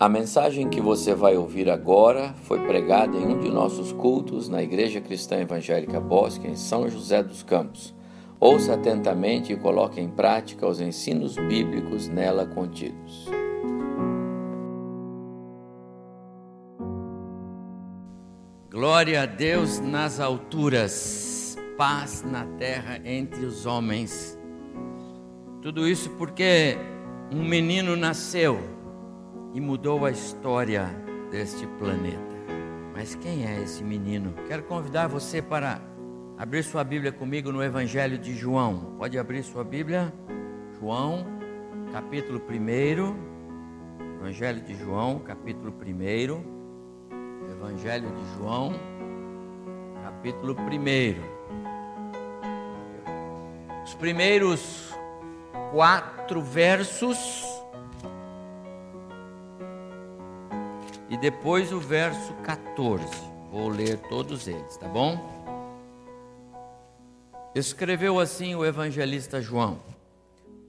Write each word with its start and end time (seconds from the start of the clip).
A 0.00 0.08
mensagem 0.08 0.66
que 0.70 0.80
você 0.80 1.14
vai 1.14 1.36
ouvir 1.36 1.68
agora 1.68 2.34
foi 2.44 2.58
pregada 2.60 3.14
em 3.18 3.26
um 3.26 3.38
de 3.38 3.50
nossos 3.50 3.92
cultos 3.92 4.48
na 4.48 4.62
Igreja 4.62 4.98
Cristã 4.98 5.36
Evangélica 5.36 6.00
Bosque, 6.00 6.48
em 6.48 6.56
São 6.56 6.88
José 6.88 7.22
dos 7.22 7.42
Campos. 7.42 7.94
Ouça 8.40 8.72
atentamente 8.72 9.52
e 9.52 9.56
coloque 9.58 10.00
em 10.00 10.08
prática 10.08 10.66
os 10.66 10.80
ensinos 10.80 11.36
bíblicos 11.36 12.08
nela 12.08 12.46
contidos. 12.46 13.26
Glória 18.70 19.24
a 19.24 19.26
Deus 19.26 19.80
nas 19.80 20.18
alturas, 20.18 21.58
paz 21.76 22.22
na 22.22 22.46
terra 22.56 23.02
entre 23.04 23.44
os 23.44 23.66
homens. 23.66 24.38
Tudo 25.60 25.86
isso 25.86 26.08
porque 26.16 26.78
um 27.30 27.44
menino 27.44 27.94
nasceu 27.96 28.79
e 29.52 29.60
mudou 29.60 30.04
a 30.04 30.10
história 30.10 30.86
deste 31.30 31.66
planeta. 31.66 32.18
Mas 32.92 33.14
quem 33.14 33.46
é 33.46 33.62
esse 33.62 33.82
menino? 33.82 34.34
Quero 34.46 34.62
convidar 34.64 35.06
você 35.08 35.40
para 35.40 35.80
abrir 36.36 36.62
sua 36.62 36.84
Bíblia 36.84 37.12
comigo 37.12 37.50
no 37.50 37.62
Evangelho 37.62 38.18
de 38.18 38.34
João. 38.34 38.94
Pode 38.98 39.18
abrir 39.18 39.42
sua 39.42 39.64
Bíblia? 39.64 40.12
João, 40.78 41.26
capítulo 41.92 42.40
1. 42.40 43.30
Evangelho 44.18 44.60
de 44.60 44.74
João, 44.74 45.18
capítulo 45.18 45.72
1. 45.72 46.60
Evangelho 47.50 48.10
de 48.10 48.36
João, 48.36 48.74
capítulo 50.04 50.54
1. 50.54 51.40
Os 53.84 53.94
primeiros 53.94 54.94
quatro 55.72 56.42
versos 56.42 57.49
depois 61.20 61.70
o 61.72 61.78
verso 61.78 62.32
14. 62.42 63.04
Vou 63.52 63.68
ler 63.68 63.98
todos 64.08 64.48
eles, 64.48 64.76
tá 64.76 64.88
bom? 64.88 65.18
Escreveu 67.54 68.18
assim 68.18 68.54
o 68.54 68.64
evangelista 68.64 69.40
João: 69.40 69.80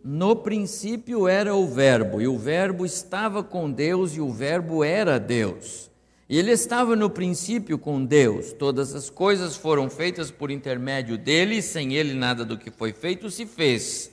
No 0.04 0.36
princípio 0.36 1.28
era 1.28 1.56
o 1.56 1.68
Verbo, 1.68 2.20
e 2.20 2.28
o 2.28 2.38
Verbo 2.38 2.86
estava 2.86 3.44
com 3.44 3.72
Deus, 3.72 4.16
e 4.16 4.20
o 4.20 4.32
Verbo 4.32 4.84
era 4.84 5.20
Deus. 5.20 5.90
E 6.28 6.38
ele 6.40 6.52
estava 6.52 6.96
no 6.96 7.10
princípio 7.10 7.78
com 7.78 8.04
Deus. 8.04 8.52
Todas 8.54 8.96
as 8.96 9.10
coisas 9.10 9.56
foram 9.56 9.90
feitas 9.90 10.32
por 10.32 10.50
intermédio 10.50 11.18
dele, 11.18 11.58
e 11.58 11.62
sem 11.62 11.94
ele 11.94 12.14
nada 12.14 12.44
do 12.44 12.58
que 12.58 12.72
foi 12.72 12.92
feito 12.92 13.30
se 13.30 13.46
fez. 13.46 14.12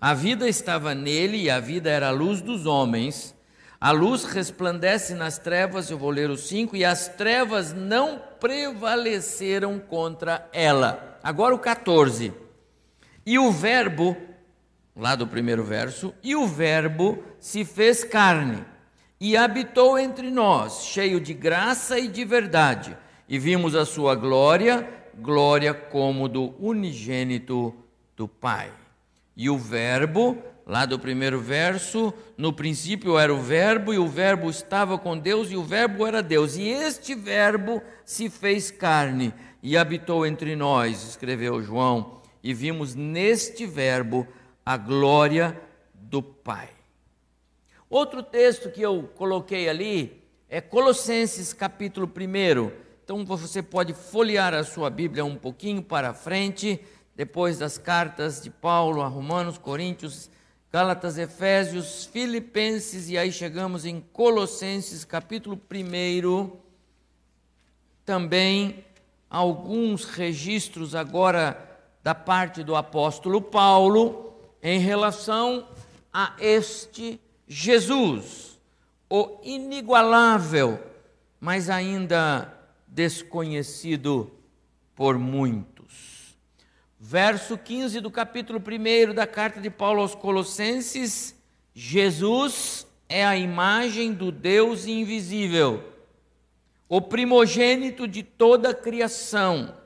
A 0.00 0.14
vida 0.14 0.48
estava 0.48 0.94
nele, 0.94 1.42
e 1.42 1.50
a 1.50 1.58
vida 1.58 1.90
era 1.90 2.08
a 2.08 2.12
luz 2.12 2.40
dos 2.40 2.64
homens. 2.64 3.33
A 3.84 3.90
luz 3.90 4.24
resplandece 4.24 5.14
nas 5.14 5.36
trevas, 5.36 5.90
eu 5.90 5.98
vou 5.98 6.08
ler 6.08 6.30
o 6.30 6.38
5, 6.38 6.74
e 6.74 6.86
as 6.86 7.06
trevas 7.06 7.74
não 7.74 8.18
prevaleceram 8.40 9.78
contra 9.78 10.48
ela. 10.54 11.18
Agora 11.22 11.54
o 11.54 11.58
14. 11.58 12.32
E 13.26 13.38
o 13.38 13.52
Verbo, 13.52 14.16
lá 14.96 15.14
do 15.14 15.26
primeiro 15.26 15.62
verso, 15.62 16.14
e 16.22 16.34
o 16.34 16.46
Verbo 16.46 17.22
se 17.38 17.62
fez 17.62 18.02
carne 18.02 18.64
e 19.20 19.36
habitou 19.36 19.98
entre 19.98 20.30
nós, 20.30 20.84
cheio 20.84 21.20
de 21.20 21.34
graça 21.34 21.98
e 21.98 22.08
de 22.08 22.24
verdade, 22.24 22.96
e 23.28 23.38
vimos 23.38 23.74
a 23.74 23.84
sua 23.84 24.14
glória, 24.14 24.88
glória 25.14 25.74
como 25.74 26.26
do 26.26 26.54
unigênito 26.58 27.74
do 28.16 28.26
Pai. 28.26 28.72
E 29.36 29.50
o 29.50 29.58
Verbo, 29.58 30.42
lá 30.66 30.86
do 30.86 30.98
primeiro 30.98 31.40
verso, 31.40 32.12
no 32.36 32.52
princípio 32.52 33.18
era 33.18 33.34
o 33.34 33.40
Verbo, 33.40 33.92
e 33.92 33.98
o 33.98 34.08
Verbo 34.08 34.48
estava 34.48 34.98
com 34.98 35.18
Deus, 35.18 35.50
e 35.50 35.56
o 35.56 35.62
Verbo 35.62 36.06
era 36.06 36.22
Deus. 36.22 36.56
E 36.56 36.68
este 36.68 37.14
Verbo 37.14 37.82
se 38.04 38.30
fez 38.30 38.70
carne 38.70 39.32
e 39.62 39.76
habitou 39.76 40.26
entre 40.26 40.56
nós, 40.56 41.02
escreveu 41.02 41.62
João, 41.62 42.20
e 42.42 42.52
vimos 42.52 42.94
neste 42.94 43.66
Verbo 43.66 44.26
a 44.64 44.76
glória 44.76 45.58
do 45.94 46.22
Pai. 46.22 46.68
Outro 47.88 48.22
texto 48.22 48.70
que 48.70 48.82
eu 48.82 49.08
coloquei 49.14 49.68
ali 49.68 50.22
é 50.48 50.60
Colossenses 50.60 51.52
capítulo 51.52 52.06
1. 52.06 52.70
Então 53.04 53.24
você 53.24 53.62
pode 53.62 53.92
folhear 53.92 54.54
a 54.54 54.64
sua 54.64 54.88
Bíblia 54.88 55.24
um 55.24 55.36
pouquinho 55.36 55.82
para 55.82 56.14
frente, 56.14 56.80
depois 57.14 57.58
das 57.58 57.76
cartas 57.76 58.42
de 58.42 58.50
Paulo 58.50 59.02
a 59.02 59.06
Romanos, 59.06 59.58
Coríntios, 59.58 60.30
Gálatas, 60.74 61.18
Efésios, 61.18 62.04
Filipenses 62.06 63.08
e 63.08 63.16
aí 63.16 63.30
chegamos 63.30 63.84
em 63.84 64.00
Colossenses 64.00 65.04
capítulo 65.04 65.56
1. 65.72 66.50
Também 68.04 68.84
alguns 69.30 70.04
registros 70.04 70.96
agora 70.96 71.56
da 72.02 72.12
parte 72.12 72.64
do 72.64 72.74
apóstolo 72.74 73.40
Paulo 73.40 74.34
em 74.60 74.80
relação 74.80 75.68
a 76.12 76.34
este 76.40 77.20
Jesus, 77.46 78.58
o 79.08 79.38
inigualável, 79.44 80.80
mas 81.38 81.70
ainda 81.70 82.52
desconhecido 82.88 84.28
por 84.96 85.18
muitos. 85.18 85.73
Verso 87.06 87.58
15 87.58 88.00
do 88.00 88.10
capítulo 88.10 88.58
1 88.58 89.12
da 89.12 89.26
carta 89.26 89.60
de 89.60 89.68
Paulo 89.68 90.00
aos 90.00 90.14
Colossenses: 90.14 91.34
Jesus 91.74 92.86
é 93.06 93.22
a 93.22 93.36
imagem 93.36 94.10
do 94.14 94.32
Deus 94.32 94.86
invisível 94.86 95.84
o 96.88 97.02
primogênito 97.02 98.08
de 98.08 98.22
toda 98.22 98.70
a 98.70 98.74
criação, 98.74 99.76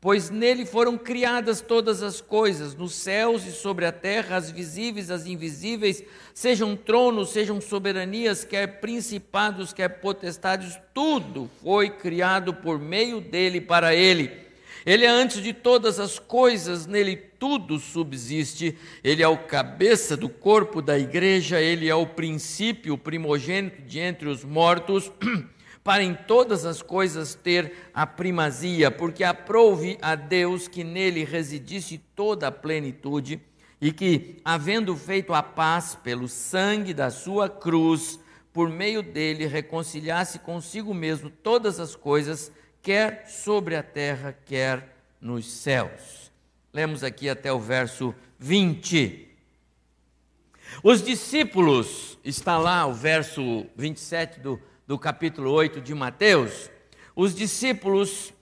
pois 0.00 0.28
nele 0.28 0.66
foram 0.66 0.98
criadas 0.98 1.60
todas 1.60 2.02
as 2.02 2.20
coisas, 2.20 2.74
nos 2.74 2.96
céus 2.96 3.46
e 3.46 3.52
sobre 3.52 3.86
a 3.86 3.92
terra, 3.92 4.34
as 4.34 4.50
visíveis, 4.50 5.08
as 5.08 5.24
invisíveis, 5.24 6.02
sejam 6.34 6.74
tronos, 6.74 7.30
sejam 7.30 7.60
soberanias, 7.60 8.44
quer 8.44 8.80
principados, 8.80 9.72
quer 9.72 10.00
potestades, 10.00 10.76
tudo 10.92 11.48
foi 11.62 11.90
criado 11.90 12.52
por 12.52 12.80
meio 12.80 13.20
dele 13.20 13.60
para 13.60 13.94
ele. 13.94 14.45
Ele 14.84 15.04
é 15.04 15.08
antes 15.08 15.42
de 15.42 15.52
todas 15.52 15.98
as 15.98 16.18
coisas, 16.18 16.86
nele 16.86 17.16
tudo 17.16 17.78
subsiste. 17.78 18.76
Ele 19.02 19.22
é 19.22 19.28
o 19.28 19.38
cabeça 19.38 20.16
do 20.16 20.28
corpo 20.28 20.82
da 20.82 20.98
igreja, 20.98 21.60
ele 21.60 21.88
é 21.88 21.94
o 21.94 22.06
princípio, 22.06 22.94
o 22.94 22.98
primogênito 22.98 23.82
de 23.82 23.98
entre 23.98 24.28
os 24.28 24.44
mortos. 24.44 25.10
para 25.86 26.02
em 26.02 26.14
todas 26.14 26.66
as 26.66 26.82
coisas 26.82 27.36
ter 27.36 27.72
a 27.94 28.04
primazia, 28.04 28.90
porque 28.90 29.22
aprouve 29.22 29.96
a 30.02 30.16
Deus 30.16 30.66
que 30.66 30.82
nele 30.82 31.22
residisse 31.22 31.98
toda 32.16 32.48
a 32.48 32.50
plenitude, 32.50 33.40
e 33.80 33.92
que, 33.92 34.38
havendo 34.44 34.96
feito 34.96 35.32
a 35.32 35.44
paz 35.44 35.96
pelo 36.02 36.26
sangue 36.26 36.92
da 36.92 37.08
sua 37.08 37.48
cruz, 37.48 38.18
por 38.52 38.68
meio 38.68 39.02
dele 39.02 39.46
reconciliasse 39.46 40.38
consigo 40.38 40.94
mesmo 40.94 41.30
todas 41.30 41.78
as 41.78 41.94
coisas, 41.94 42.50
quer 42.86 43.26
sobre 43.26 43.74
a 43.74 43.82
terra, 43.82 44.32
quer 44.46 44.96
nos 45.20 45.50
céus. 45.50 46.30
Lemos 46.72 47.02
aqui 47.02 47.28
até 47.28 47.52
o 47.52 47.58
verso 47.58 48.14
20. 48.38 49.28
Os 50.84 51.02
discípulos, 51.02 52.16
está 52.24 52.56
lá 52.56 52.86
o 52.86 52.94
verso 52.94 53.66
27 53.74 54.38
do 54.38 54.62
do 54.86 54.96
capítulo 54.96 55.50
8 55.50 55.80
de 55.80 55.92
Mateus, 55.96 56.70
os 57.16 57.34
discípulos, 57.34 58.32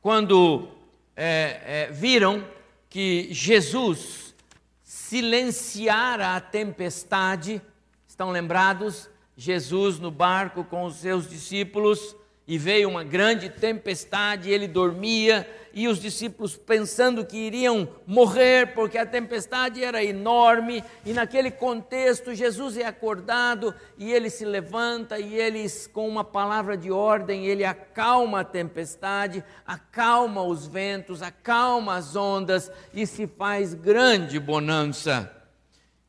quando 0.00 0.68
é, 1.14 1.60
é, 1.64 1.92
viram 1.92 2.44
que 2.90 3.28
Jesus 3.30 4.34
silenciara 4.82 6.34
a 6.34 6.40
tempestade, 6.40 7.62
estão 8.08 8.32
lembrados? 8.32 9.08
Jesus 9.36 10.00
no 10.00 10.10
barco 10.10 10.64
com 10.64 10.86
os 10.86 10.96
seus 10.96 11.30
discípulos 11.30 12.16
e 12.46 12.58
veio 12.58 12.88
uma 12.88 13.04
grande 13.04 13.48
tempestade, 13.48 14.50
ele 14.50 14.66
dormia, 14.66 15.48
e 15.74 15.88
os 15.88 15.98
discípulos 15.98 16.54
pensando 16.56 17.24
que 17.24 17.36
iriam 17.36 17.88
morrer 18.06 18.74
porque 18.74 18.98
a 18.98 19.06
tempestade 19.06 19.82
era 19.82 20.04
enorme, 20.04 20.84
e 21.04 21.12
naquele 21.12 21.50
contexto 21.50 22.34
Jesus 22.34 22.76
é 22.76 22.84
acordado 22.84 23.74
e 23.96 24.12
ele 24.12 24.28
se 24.28 24.44
levanta 24.44 25.18
e 25.18 25.34
eles 25.34 25.86
com 25.86 26.06
uma 26.06 26.24
palavra 26.24 26.76
de 26.76 26.90
ordem, 26.90 27.46
ele 27.46 27.64
acalma 27.64 28.40
a 28.40 28.44
tempestade, 28.44 29.42
acalma 29.66 30.42
os 30.42 30.66
ventos, 30.66 31.22
acalma 31.22 31.96
as 31.96 32.16
ondas 32.16 32.70
e 32.92 33.06
se 33.06 33.26
faz 33.26 33.72
grande 33.72 34.38
bonança. 34.38 35.30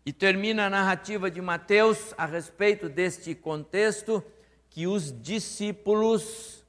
E 0.05 0.11
termina 0.11 0.65
a 0.65 0.69
narrativa 0.69 1.31
de 1.31 1.41
Mateus 1.41 2.13
a 2.17 2.25
respeito 2.25 2.89
deste 2.89 3.33
contexto 3.33 4.21
que 4.73 4.87
os 4.87 5.13
discípulos, 5.21 6.65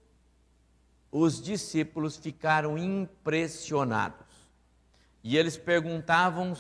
os 1.11 1.43
discípulos 1.43 2.19
ficaram 2.19 2.77
impressionados. 2.77 4.27
E 5.23 5.39
eles 5.39 5.57
perguntavam, 5.57 6.55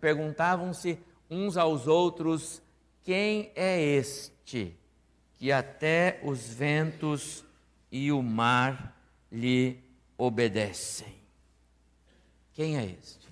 perguntavam-se 0.00 0.98
uns 1.30 1.56
aos 1.56 1.86
outros: 1.86 2.60
quem 3.04 3.52
é 3.54 3.80
este 3.80 4.76
que 5.36 5.52
até 5.52 6.18
os 6.24 6.48
ventos 6.48 7.44
e 7.92 8.10
o 8.10 8.20
mar 8.20 9.00
lhe 9.30 9.80
obedecem. 10.16 11.14
Quem 12.52 12.76
é 12.76 12.84
este? 12.84 13.28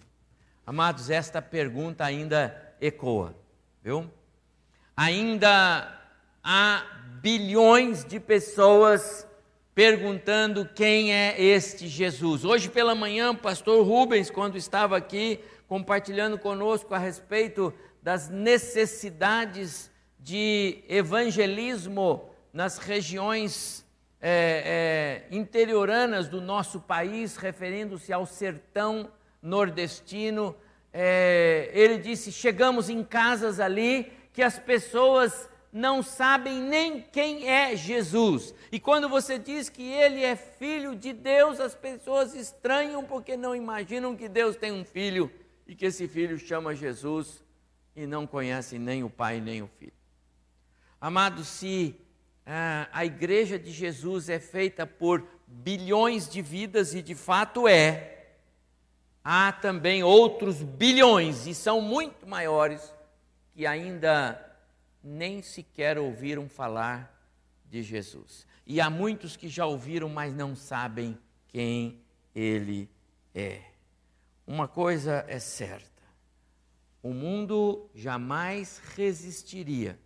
Amados, 0.64 1.10
esta 1.10 1.42
pergunta 1.42 2.04
ainda 2.04 2.76
ecoa, 2.80 3.34
viu? 3.82 4.08
Ainda 4.96 5.95
há 6.48 6.84
bilhões 7.20 8.04
de 8.04 8.20
pessoas 8.20 9.26
perguntando 9.74 10.64
quem 10.64 11.12
é 11.12 11.42
este 11.42 11.88
Jesus. 11.88 12.44
Hoje 12.44 12.70
pela 12.70 12.94
manhã, 12.94 13.32
o 13.32 13.36
pastor 13.36 13.84
Rubens, 13.84 14.30
quando 14.30 14.56
estava 14.56 14.96
aqui 14.96 15.40
compartilhando 15.66 16.38
conosco 16.38 16.94
a 16.94 16.98
respeito 16.98 17.74
das 18.00 18.28
necessidades 18.28 19.90
de 20.20 20.84
evangelismo 20.88 22.30
nas 22.52 22.78
regiões 22.78 23.84
é, 24.20 25.26
é, 25.30 25.36
interioranas 25.36 26.28
do 26.28 26.40
nosso 26.40 26.78
país, 26.78 27.36
referindo-se 27.36 28.12
ao 28.12 28.24
sertão 28.24 29.10
nordestino. 29.42 30.54
É, 30.92 31.70
ele 31.74 31.98
disse: 31.98 32.30
chegamos 32.30 32.88
em 32.88 33.02
casas 33.02 33.58
ali 33.58 34.12
que 34.32 34.44
as 34.44 34.60
pessoas 34.60 35.50
não 35.76 36.02
sabem 36.02 36.58
nem 36.58 37.02
quem 37.02 37.46
é 37.48 37.76
Jesus. 37.76 38.54
E 38.72 38.80
quando 38.80 39.10
você 39.10 39.38
diz 39.38 39.68
que 39.68 39.82
ele 39.82 40.24
é 40.24 40.34
filho 40.34 40.96
de 40.96 41.12
Deus, 41.12 41.60
as 41.60 41.74
pessoas 41.74 42.34
estranham 42.34 43.04
porque 43.04 43.36
não 43.36 43.54
imaginam 43.54 44.16
que 44.16 44.26
Deus 44.26 44.56
tem 44.56 44.72
um 44.72 44.84
filho 44.84 45.30
e 45.66 45.74
que 45.74 45.84
esse 45.84 46.08
filho 46.08 46.38
chama 46.38 46.74
Jesus 46.74 47.44
e 47.94 48.06
não 48.06 48.26
conhecem 48.26 48.78
nem 48.78 49.04
o 49.04 49.10
pai 49.10 49.38
nem 49.38 49.62
o 49.62 49.68
filho. 49.78 49.92
Amado, 50.98 51.44
se 51.44 51.94
ah, 52.46 52.88
a 52.90 53.04
igreja 53.04 53.58
de 53.58 53.70
Jesus 53.70 54.30
é 54.30 54.40
feita 54.40 54.86
por 54.86 55.22
bilhões 55.46 56.26
de 56.26 56.40
vidas, 56.40 56.94
e 56.94 57.02
de 57.02 57.14
fato 57.14 57.68
é, 57.68 58.28
há 59.22 59.52
também 59.52 60.02
outros 60.02 60.62
bilhões, 60.62 61.46
e 61.46 61.54
são 61.54 61.82
muito 61.82 62.26
maiores, 62.26 62.92
que 63.54 63.66
ainda 63.66 64.45
nem 65.06 65.40
sequer 65.40 65.98
ouviram 65.98 66.48
falar 66.48 67.16
de 67.70 67.82
Jesus. 67.82 68.46
E 68.66 68.80
há 68.80 68.90
muitos 68.90 69.36
que 69.36 69.48
já 69.48 69.64
ouviram, 69.64 70.08
mas 70.08 70.34
não 70.34 70.56
sabem 70.56 71.16
quem 71.48 72.00
ele 72.34 72.90
é. 73.32 73.62
Uma 74.44 74.66
coisa 74.66 75.24
é 75.28 75.38
certa: 75.38 76.02
o 77.02 77.14
mundo 77.14 77.88
jamais 77.94 78.78
resistiria 78.96 79.98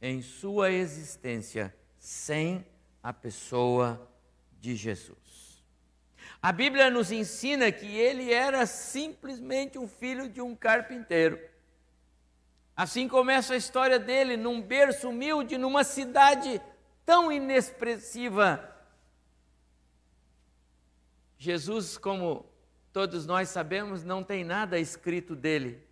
em 0.00 0.22
sua 0.22 0.70
existência 0.70 1.74
sem 1.98 2.64
a 3.02 3.12
pessoa 3.12 4.10
de 4.58 4.74
Jesus. 4.74 5.62
A 6.42 6.52
Bíblia 6.52 6.90
nos 6.90 7.12
ensina 7.12 7.70
que 7.70 7.86
ele 7.86 8.32
era 8.32 8.64
simplesmente 8.64 9.78
um 9.78 9.86
filho 9.86 10.26
de 10.26 10.40
um 10.40 10.56
carpinteiro. 10.56 11.38
Assim 12.80 13.06
começa 13.06 13.52
a 13.52 13.58
história 13.58 13.98
dele 13.98 14.38
num 14.38 14.58
berço 14.62 15.10
humilde, 15.10 15.58
numa 15.58 15.84
cidade 15.84 16.62
tão 17.04 17.30
inexpressiva. 17.30 18.74
Jesus, 21.36 21.98
como 21.98 22.46
todos 22.90 23.26
nós 23.26 23.50
sabemos, 23.50 24.02
não 24.02 24.24
tem 24.24 24.44
nada 24.44 24.78
escrito 24.78 25.36
dele. 25.36 25.86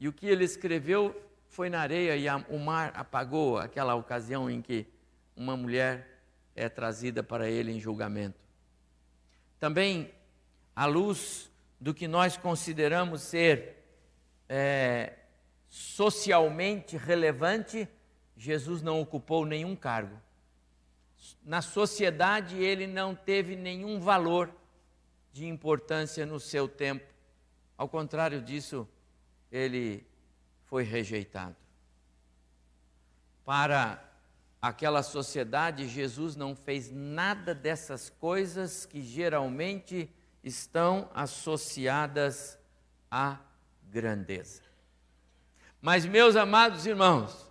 E 0.00 0.08
o 0.08 0.12
que 0.12 0.26
ele 0.26 0.42
escreveu 0.42 1.14
foi 1.46 1.70
na 1.70 1.80
areia 1.80 2.16
e 2.16 2.26
a, 2.26 2.38
o 2.48 2.58
mar 2.58 2.90
apagou 2.96 3.56
aquela 3.56 3.94
ocasião 3.94 4.50
em 4.50 4.60
que 4.60 4.84
uma 5.36 5.56
mulher 5.56 6.24
é 6.56 6.68
trazida 6.68 7.22
para 7.22 7.48
ele 7.48 7.70
em 7.70 7.78
julgamento. 7.78 8.40
Também, 9.60 10.12
à 10.74 10.86
luz 10.86 11.48
do 11.80 11.94
que 11.94 12.08
nós 12.08 12.36
consideramos 12.36 13.22
ser 13.22 13.76
é, 14.48 15.20
socialmente 15.72 16.98
relevante, 16.98 17.88
Jesus 18.36 18.82
não 18.82 19.00
ocupou 19.00 19.46
nenhum 19.46 19.74
cargo. 19.74 20.20
Na 21.42 21.62
sociedade, 21.62 22.58
ele 22.58 22.86
não 22.86 23.14
teve 23.14 23.56
nenhum 23.56 23.98
valor 23.98 24.54
de 25.32 25.46
importância 25.46 26.26
no 26.26 26.38
seu 26.38 26.68
tempo. 26.68 27.10
Ao 27.78 27.88
contrário 27.88 28.42
disso, 28.42 28.86
ele 29.50 30.06
foi 30.66 30.82
rejeitado. 30.82 31.56
Para 33.42 34.12
aquela 34.60 35.02
sociedade, 35.02 35.88
Jesus 35.88 36.36
não 36.36 36.54
fez 36.54 36.90
nada 36.90 37.54
dessas 37.54 38.10
coisas 38.10 38.84
que 38.84 39.00
geralmente 39.00 40.10
estão 40.44 41.10
associadas 41.14 42.58
à 43.10 43.38
grandeza. 43.84 44.71
Mas, 45.84 46.06
meus 46.06 46.36
amados 46.36 46.86
irmãos, 46.86 47.50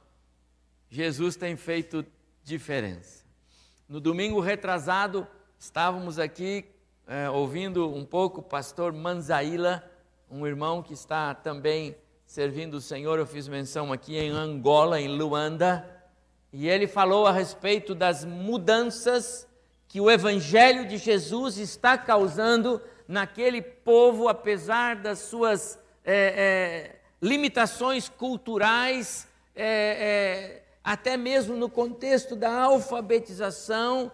Jesus 0.89 1.35
tem 1.35 1.57
feito 1.57 2.05
diferença. 2.41 3.25
No 3.89 3.99
domingo 3.99 4.39
retrasado, 4.39 5.27
estávamos 5.59 6.17
aqui 6.17 6.63
é, 7.05 7.29
ouvindo 7.29 7.93
um 7.93 8.05
pouco 8.05 8.39
o 8.39 8.43
pastor 8.43 8.93
Manzaila, 8.93 9.83
um 10.29 10.47
irmão 10.47 10.81
que 10.81 10.93
está 10.93 11.35
também 11.35 11.93
servindo 12.25 12.75
o 12.75 12.81
Senhor, 12.81 13.19
eu 13.19 13.27
fiz 13.27 13.49
menção 13.49 13.91
aqui 13.91 14.17
em 14.17 14.29
Angola, 14.29 14.97
em 14.97 15.09
Luanda, 15.09 15.85
e 16.53 16.69
ele 16.69 16.87
falou 16.87 17.27
a 17.27 17.33
respeito 17.33 17.93
das 17.93 18.23
mudanças 18.23 19.45
que 19.89 19.99
o 19.99 20.09
Evangelho 20.09 20.87
de 20.87 20.97
Jesus 20.97 21.57
está 21.57 21.97
causando 21.97 22.81
naquele 23.09 23.61
povo, 23.61 24.29
apesar 24.29 24.95
das 24.95 25.19
suas 25.19 25.77
é, 26.05 26.95
é, 26.95 27.00
limitações 27.21 28.09
culturais, 28.09 29.27
é, 29.55 30.57
é 30.57 30.63
até 30.83 31.15
mesmo 31.15 31.55
no 31.55 31.69
contexto 31.69 32.35
da 32.35 32.63
alfabetização, 32.63 34.11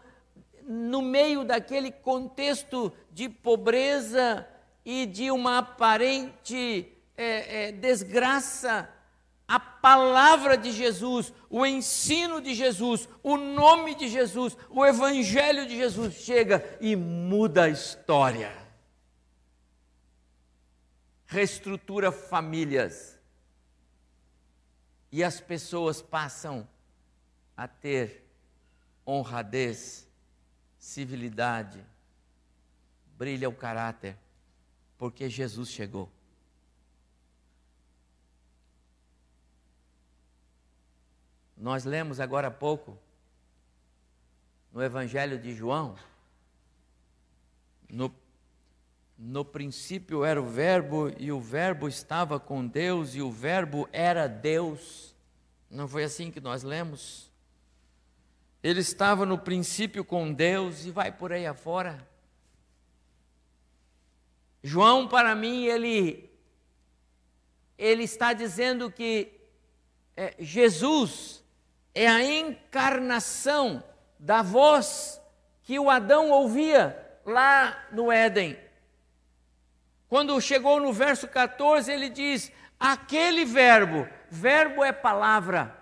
no 0.63 1.01
meio 1.01 1.45
daquele 1.45 1.92
contexto 1.92 2.92
de 3.12 3.30
pobreza 3.30 4.45
e 4.86 5.06
de 5.06 5.31
uma 5.31 5.59
aparente 5.59 6.92
é, 7.15 7.68
é, 7.68 7.71
desgraça 7.71 8.89
a 9.48 9.59
palavra 9.59 10.57
de 10.57 10.74
Jesus, 10.74 11.31
o 11.49 11.66
ensino 11.66 12.42
de 12.42 12.54
Jesus, 12.54 13.07
o 13.23 13.37
nome 13.37 13.95
de 13.95 14.09
Jesus, 14.09 14.57
o 14.69 14.85
evangelho 14.85 15.66
de 15.66 15.78
Jesus 15.78 16.16
chega 16.16 16.78
e 16.81 16.97
muda 16.97 17.64
a 17.64 17.69
história. 17.69 18.67
Reestrutura 21.28 22.12
famílias. 22.12 23.19
E 25.12 25.24
as 25.24 25.40
pessoas 25.40 26.02
passam 26.02 26.68
a 27.56 27.68
ter 27.68 28.26
honradez, 29.06 30.07
civilidade, 30.78 31.84
brilha 33.18 33.50
o 33.50 33.54
caráter, 33.54 34.18
porque 34.98 35.30
Jesus 35.30 35.69
chegou. 35.69 36.12
Nós 41.56 41.86
lemos 41.86 42.19
agora 42.19 42.50
há 42.50 42.52
pouco, 42.52 42.98
no 44.72 44.84
Evangelho 44.84 45.40
de 45.40 45.56
João, 45.56 45.98
no, 47.90 48.14
no 49.18 49.44
princípio 49.44 50.24
era 50.24 50.42
o 50.42 50.45
Verbo, 50.45 51.12
e 51.18 51.31
o 51.31 51.40
Verbo 51.40 51.88
estava 51.88 52.40
com 52.40 52.66
Deus, 52.68 53.16
e 53.16 53.21
o 53.21 53.31
Verbo 53.31 53.90
era 53.92 54.28
Deus. 54.28 55.16
Não 55.69 55.88
foi 55.88 56.04
assim 56.04 56.30
que 56.30 56.40
nós 56.40 56.62
lemos? 56.62 57.31
Ele 58.62 58.80
estava 58.80 59.26
no 59.26 59.38
princípio 59.38 60.06
com 60.06 60.31
Deus 60.31 60.86
e 60.86 60.92
vai 60.92 61.12
por 61.12 61.31
aí 61.31 61.45
afora. 61.45 62.07
João, 64.64 65.07
para 65.07 65.33
mim, 65.33 65.66
ele, 65.66 66.30
ele 67.78 68.04
está 68.04 68.33
dizendo 68.33 68.92
que 68.92 69.31
é, 70.16 70.36
Jesus 70.40 71.44
é 71.94 72.07
a 72.07 72.24
encarnação 72.24 73.83
da 74.19 74.42
voz 74.42 75.21
que 75.64 75.80
o 75.80 75.90
Adão 75.90 76.30
ouvia 76.30 77.19
lá 77.26 77.88
no 77.92 78.12
Éden. 78.12 78.67
Quando 80.09 80.40
chegou 80.40 80.80
no 80.80 80.94
verso 80.94 81.28
14, 81.28 81.92
ele 81.92 82.09
diz: 82.09 82.52
aquele 82.80 83.44
verbo, 83.44 84.07
verbo 84.30 84.83
é 84.83 84.92
palavra, 84.92 85.76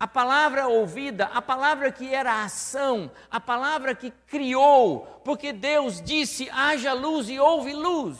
a 0.00 0.06
palavra 0.06 0.66
ouvida, 0.66 1.26
a 1.26 1.40
palavra 1.40 1.92
que 1.92 2.12
era 2.12 2.42
ação, 2.42 3.10
a 3.30 3.38
palavra 3.38 3.94
que 3.94 4.10
criou, 4.26 5.20
porque 5.24 5.52
Deus 5.52 6.02
disse: 6.02 6.50
haja 6.50 6.92
luz 6.92 7.28
e 7.28 7.38
houve 7.38 7.72
luz. 7.72 8.18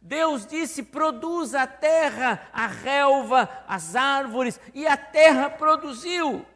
Deus 0.00 0.46
disse: 0.46 0.84
produz 0.84 1.54
a 1.54 1.66
terra, 1.66 2.48
a 2.52 2.66
relva, 2.68 3.48
as 3.66 3.96
árvores, 3.96 4.60
e 4.72 4.86
a 4.86 4.96
terra 4.96 5.50
produziu. 5.50 6.46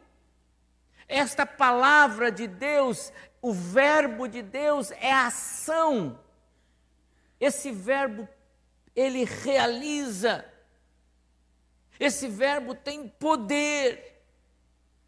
Esta 1.07 1.45
palavra 1.45 2.31
de 2.31 2.47
Deus, 2.47 3.11
o 3.41 3.53
verbo 3.53 4.27
de 4.27 4.41
Deus 4.41 4.91
é 4.91 5.11
ação. 5.11 6.17
Esse 7.39 7.71
verbo 7.71 8.27
ele 8.95 9.25
realiza. 9.25 10.45
Esse 11.99 12.27
verbo 12.27 12.73
tem 12.73 13.07
poder. 13.07 14.13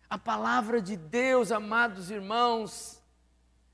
A 0.10 0.18
palavra 0.18 0.82
de 0.82 0.96
Deus, 0.96 1.52
amados 1.52 2.10
irmãos, 2.10 3.02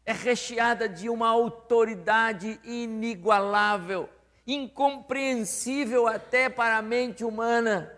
é 0.06 0.12
recheada 0.12 0.90
de 0.90 1.08
uma 1.10 1.30
autoridade 1.30 2.60
inigualável, 2.64 4.10
incompreensível 4.46 6.08
até 6.08 6.50
para 6.50 6.78
a 6.78 6.82
mente 6.82 7.24
humana. 7.24 7.92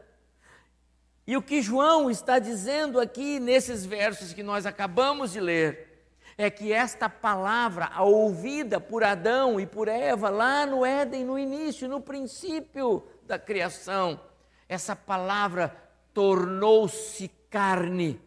E 1.26 1.36
o 1.36 1.42
que 1.42 1.62
João 1.62 2.10
está 2.12 2.38
dizendo 2.38 3.00
aqui 3.00 3.40
nesses 3.40 3.86
versos 3.86 4.34
que 4.34 4.44
nós 4.44 4.66
acabamos 4.66 5.32
de 5.32 5.40
ler 5.40 5.95
é 6.38 6.50
que 6.50 6.74
esta 6.74 7.10
palavra, 7.10 7.90
ouvida 8.02 8.80
por 8.80 9.04
Adão 9.04 9.60
e 9.60 9.66
por 9.66 9.88
Eva 9.88 10.30
lá 10.30 10.66
no 10.66 10.86
Éden, 10.86 11.24
no 11.24 11.40
início, 11.40 11.88
no 11.88 12.02
princípio 12.02 13.08
da 13.24 13.40
criação, 13.40 14.20
essa 14.68 14.96
palavra 14.96 15.76
tornou-se 16.14 17.30
carne, 17.50 18.20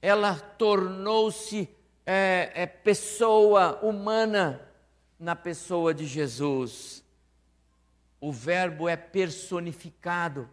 ela 0.00 0.34
tornou-se 0.34 1.68
é, 2.06 2.50
é, 2.54 2.66
pessoa 2.66 3.78
humana 3.82 4.60
na 5.18 5.36
pessoa 5.36 5.92
de 5.92 6.06
Jesus. 6.06 7.04
O 8.20 8.32
Verbo 8.32 8.88
é 8.88 8.96
personificado. 8.96 10.48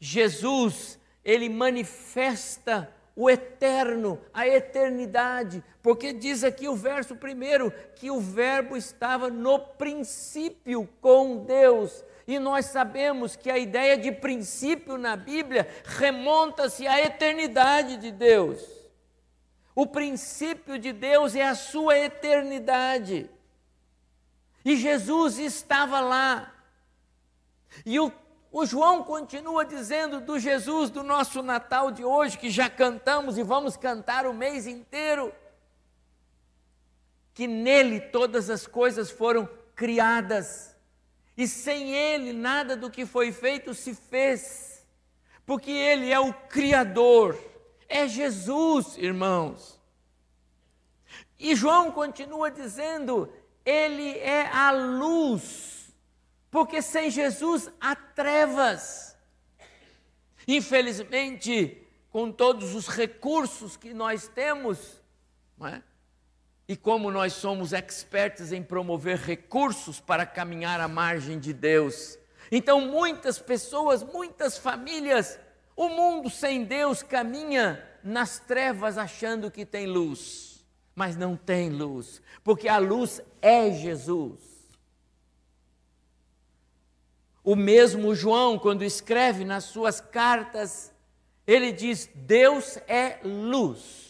Jesus 0.00 0.98
ele 1.24 1.48
manifesta 1.48 2.92
o 3.16 3.30
eterno, 3.30 4.20
a 4.32 4.46
eternidade, 4.46 5.62
porque 5.82 6.12
diz 6.12 6.42
aqui 6.42 6.68
o 6.68 6.74
verso 6.74 7.14
primeiro 7.14 7.72
que 7.94 8.10
o 8.10 8.20
Verbo 8.20 8.76
estava 8.76 9.30
no 9.30 9.58
princípio 9.58 10.88
com 11.00 11.44
Deus. 11.44 12.04
E 12.26 12.38
nós 12.38 12.66
sabemos 12.66 13.36
que 13.36 13.50
a 13.50 13.58
ideia 13.58 13.96
de 13.96 14.10
princípio 14.10 14.98
na 14.98 15.14
Bíblia 15.14 15.68
remonta-se 15.84 16.86
à 16.86 17.00
eternidade 17.00 17.98
de 17.98 18.10
Deus. 18.10 18.60
O 19.74 19.86
princípio 19.86 20.78
de 20.78 20.92
Deus 20.92 21.34
é 21.34 21.44
a 21.44 21.54
sua 21.54 21.98
eternidade. 21.98 23.30
E 24.64 24.76
Jesus 24.76 25.38
estava 25.38 26.00
lá. 26.00 26.54
E 27.84 28.00
o 28.00 28.10
o 28.54 28.64
João 28.64 29.02
continua 29.02 29.64
dizendo 29.64 30.20
do 30.20 30.38
Jesus 30.38 30.88
do 30.88 31.02
nosso 31.02 31.42
Natal 31.42 31.90
de 31.90 32.04
hoje, 32.04 32.38
que 32.38 32.48
já 32.48 32.70
cantamos 32.70 33.36
e 33.36 33.42
vamos 33.42 33.76
cantar 33.76 34.26
o 34.26 34.32
mês 34.32 34.64
inteiro, 34.68 35.34
que 37.34 37.48
nele 37.48 37.98
todas 37.98 38.48
as 38.48 38.64
coisas 38.64 39.10
foram 39.10 39.48
criadas, 39.74 40.76
e 41.36 41.48
sem 41.48 41.96
ele 41.96 42.32
nada 42.32 42.76
do 42.76 42.88
que 42.88 43.04
foi 43.04 43.32
feito 43.32 43.74
se 43.74 43.92
fez, 43.92 44.86
porque 45.44 45.72
ele 45.72 46.12
é 46.12 46.20
o 46.20 46.32
Criador, 46.32 47.36
é 47.88 48.06
Jesus, 48.06 48.96
irmãos. 48.96 49.80
E 51.40 51.56
João 51.56 51.90
continua 51.90 52.52
dizendo: 52.52 53.28
ele 53.64 54.16
é 54.20 54.46
a 54.46 54.70
luz 54.70 55.73
porque 56.54 56.80
sem 56.80 57.10
Jesus 57.10 57.68
há 57.80 57.96
trevas. 57.96 59.16
Infelizmente, 60.46 61.84
com 62.12 62.30
todos 62.30 62.76
os 62.76 62.86
recursos 62.86 63.76
que 63.76 63.92
nós 63.92 64.28
temos, 64.28 65.02
é? 65.62 65.82
e 66.68 66.76
como 66.76 67.10
nós 67.10 67.32
somos 67.32 67.72
expertos 67.72 68.52
em 68.52 68.62
promover 68.62 69.18
recursos 69.18 69.98
para 69.98 70.24
caminhar 70.24 70.80
à 70.80 70.86
margem 70.86 71.40
de 71.40 71.52
Deus, 71.52 72.16
então 72.52 72.82
muitas 72.82 73.40
pessoas, 73.40 74.04
muitas 74.04 74.56
famílias, 74.56 75.40
o 75.74 75.88
mundo 75.88 76.30
sem 76.30 76.62
Deus 76.62 77.02
caminha 77.02 77.84
nas 78.04 78.38
trevas 78.38 78.96
achando 78.96 79.50
que 79.50 79.66
tem 79.66 79.88
luz, 79.88 80.64
mas 80.94 81.16
não 81.16 81.34
tem 81.36 81.68
luz, 81.68 82.22
porque 82.44 82.68
a 82.68 82.78
luz 82.78 83.20
é 83.42 83.72
Jesus. 83.72 84.53
O 87.44 87.54
mesmo 87.54 88.14
João, 88.14 88.58
quando 88.58 88.82
escreve 88.82 89.44
nas 89.44 89.64
suas 89.64 90.00
cartas, 90.00 90.90
ele 91.46 91.70
diz: 91.70 92.08
Deus 92.14 92.78
é 92.88 93.18
luz 93.22 94.04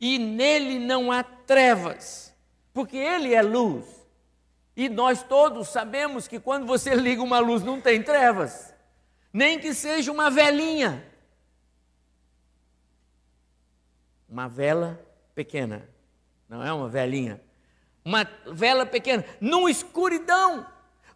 e 0.00 0.18
nele 0.18 0.80
não 0.80 1.12
há 1.12 1.22
trevas, 1.22 2.34
porque 2.72 2.96
ele 2.96 3.32
é 3.32 3.42
luz. 3.42 3.86
E 4.76 4.88
nós 4.88 5.22
todos 5.22 5.68
sabemos 5.68 6.26
que 6.26 6.40
quando 6.40 6.66
você 6.66 6.94
liga 6.96 7.22
uma 7.22 7.38
luz 7.38 7.62
não 7.62 7.80
tem 7.80 8.02
trevas, 8.02 8.74
nem 9.32 9.58
que 9.58 9.72
seja 9.72 10.10
uma 10.10 10.28
velinha. 10.28 11.04
Uma 14.28 14.48
vela 14.48 15.00
pequena, 15.32 15.88
não 16.48 16.62
é 16.62 16.72
uma 16.72 16.88
velinha. 16.88 17.40
Uma 18.04 18.28
vela 18.52 18.84
pequena, 18.84 19.24
numa 19.40 19.70
escuridão 19.70 20.66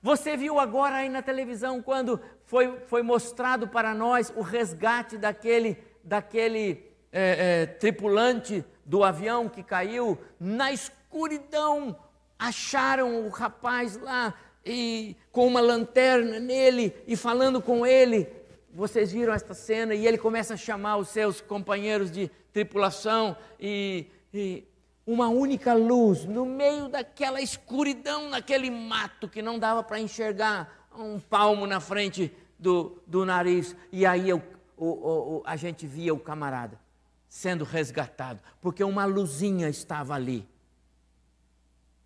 você 0.02 0.36
viu 0.36 0.58
agora 0.58 0.96
aí 0.96 1.08
na 1.08 1.22
televisão 1.22 1.80
quando 1.80 2.20
foi, 2.44 2.76
foi 2.88 3.02
mostrado 3.02 3.68
para 3.68 3.94
nós 3.94 4.32
o 4.34 4.42
resgate 4.42 5.16
daquele, 5.16 5.78
daquele 6.02 6.90
é, 7.12 7.62
é, 7.62 7.66
tripulante 7.66 8.64
do 8.84 9.04
avião 9.04 9.48
que 9.48 9.62
caiu 9.62 10.18
na 10.40 10.72
escuridão. 10.72 11.96
Acharam 12.36 13.24
o 13.24 13.28
rapaz 13.28 13.96
lá 13.96 14.34
e 14.66 15.16
com 15.30 15.46
uma 15.46 15.60
lanterna 15.60 16.40
nele 16.40 16.92
e 17.06 17.14
falando 17.14 17.62
com 17.62 17.86
ele. 17.86 18.28
Vocês 18.74 19.12
viram 19.12 19.32
esta 19.32 19.54
cena 19.54 19.94
e 19.94 20.04
ele 20.04 20.18
começa 20.18 20.54
a 20.54 20.56
chamar 20.56 20.96
os 20.96 21.10
seus 21.10 21.40
companheiros 21.40 22.10
de 22.10 22.28
tripulação 22.52 23.36
e, 23.60 24.06
e 24.34 24.64
uma 25.06 25.28
única 25.28 25.74
luz 25.74 26.24
no 26.24 26.46
meio 26.46 26.88
daquela 26.88 27.40
escuridão, 27.40 28.28
naquele 28.30 28.70
mato 28.70 29.28
que 29.28 29.42
não 29.42 29.58
dava 29.58 29.82
para 29.82 29.98
enxergar 29.98 30.88
um 30.96 31.18
palmo 31.18 31.66
na 31.66 31.80
frente 31.80 32.32
do, 32.58 33.02
do 33.06 33.24
nariz. 33.24 33.74
E 33.90 34.06
aí 34.06 34.32
o, 34.32 34.42
o, 34.76 34.86
o, 34.86 35.42
a 35.44 35.56
gente 35.56 35.86
via 35.86 36.14
o 36.14 36.20
camarada 36.20 36.80
sendo 37.28 37.64
resgatado, 37.64 38.42
porque 38.60 38.84
uma 38.84 39.06
luzinha 39.06 39.66
estava 39.68 40.14
ali. 40.14 40.46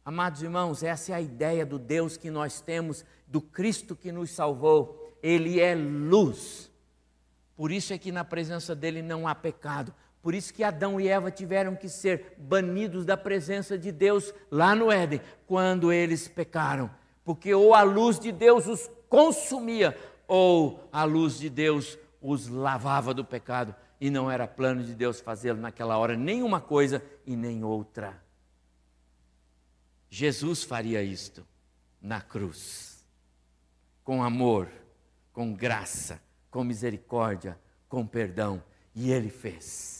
Amados 0.04 0.40
irmãos, 0.40 0.84
essa 0.84 1.10
é 1.10 1.14
a 1.16 1.20
ideia 1.20 1.66
do 1.66 1.80
Deus 1.80 2.16
que 2.16 2.30
nós 2.30 2.60
temos, 2.60 3.04
do 3.26 3.40
Cristo 3.40 3.96
que 3.96 4.12
nos 4.12 4.30
salvou. 4.30 5.18
Ele 5.20 5.58
é 5.58 5.74
luz. 5.74 6.70
Por 7.56 7.72
isso 7.72 7.92
é 7.92 7.98
que 7.98 8.12
na 8.12 8.24
presença 8.24 8.72
dele 8.72 9.02
não 9.02 9.26
há 9.26 9.34
pecado, 9.34 9.92
por 10.26 10.34
isso 10.34 10.52
que 10.52 10.64
Adão 10.64 11.00
e 11.00 11.06
Eva 11.06 11.30
tiveram 11.30 11.76
que 11.76 11.88
ser 11.88 12.34
banidos 12.36 13.04
da 13.04 13.16
presença 13.16 13.78
de 13.78 13.92
Deus 13.92 14.34
lá 14.50 14.74
no 14.74 14.90
Éden, 14.90 15.20
quando 15.46 15.92
eles 15.92 16.26
pecaram. 16.26 16.90
Porque 17.24 17.54
ou 17.54 17.72
a 17.72 17.82
luz 17.82 18.18
de 18.18 18.32
Deus 18.32 18.66
os 18.66 18.90
consumia, 19.08 19.96
ou 20.26 20.88
a 20.92 21.04
luz 21.04 21.38
de 21.38 21.48
Deus 21.48 21.96
os 22.20 22.48
lavava 22.48 23.14
do 23.14 23.24
pecado. 23.24 23.72
E 24.00 24.10
não 24.10 24.28
era 24.28 24.48
plano 24.48 24.82
de 24.82 24.96
Deus 24.96 25.20
fazê-lo 25.20 25.60
naquela 25.60 25.96
hora, 25.96 26.16
nem 26.16 26.42
uma 26.42 26.60
coisa 26.60 27.00
e 27.24 27.36
nem 27.36 27.62
outra. 27.62 28.20
Jesus 30.10 30.64
faria 30.64 31.04
isto 31.04 31.46
na 32.02 32.20
cruz, 32.20 33.04
com 34.02 34.24
amor, 34.24 34.68
com 35.32 35.54
graça, 35.54 36.20
com 36.50 36.64
misericórdia, 36.64 37.56
com 37.88 38.04
perdão, 38.04 38.60
e 38.92 39.12
ele 39.12 39.30
fez. 39.30 39.95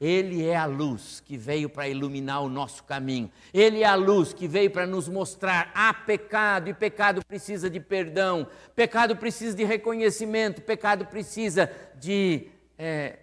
Ele 0.00 0.44
é 0.44 0.54
a 0.54 0.66
luz 0.66 1.20
que 1.20 1.38
veio 1.38 1.70
para 1.70 1.88
iluminar 1.88 2.42
o 2.42 2.48
nosso 2.48 2.84
caminho. 2.84 3.30
Ele 3.52 3.82
é 3.82 3.86
a 3.86 3.94
luz 3.94 4.34
que 4.34 4.46
veio 4.46 4.70
para 4.70 4.86
nos 4.86 5.08
mostrar 5.08 5.70
há 5.74 5.94
pecado 5.94 6.68
e 6.68 6.74
pecado 6.74 7.24
precisa 7.24 7.70
de 7.70 7.80
perdão, 7.80 8.46
pecado 8.74 9.16
precisa 9.16 9.56
de 9.56 9.64
reconhecimento, 9.64 10.60
pecado 10.60 11.06
precisa 11.06 11.70
de 11.98 12.48
é, 12.78 13.20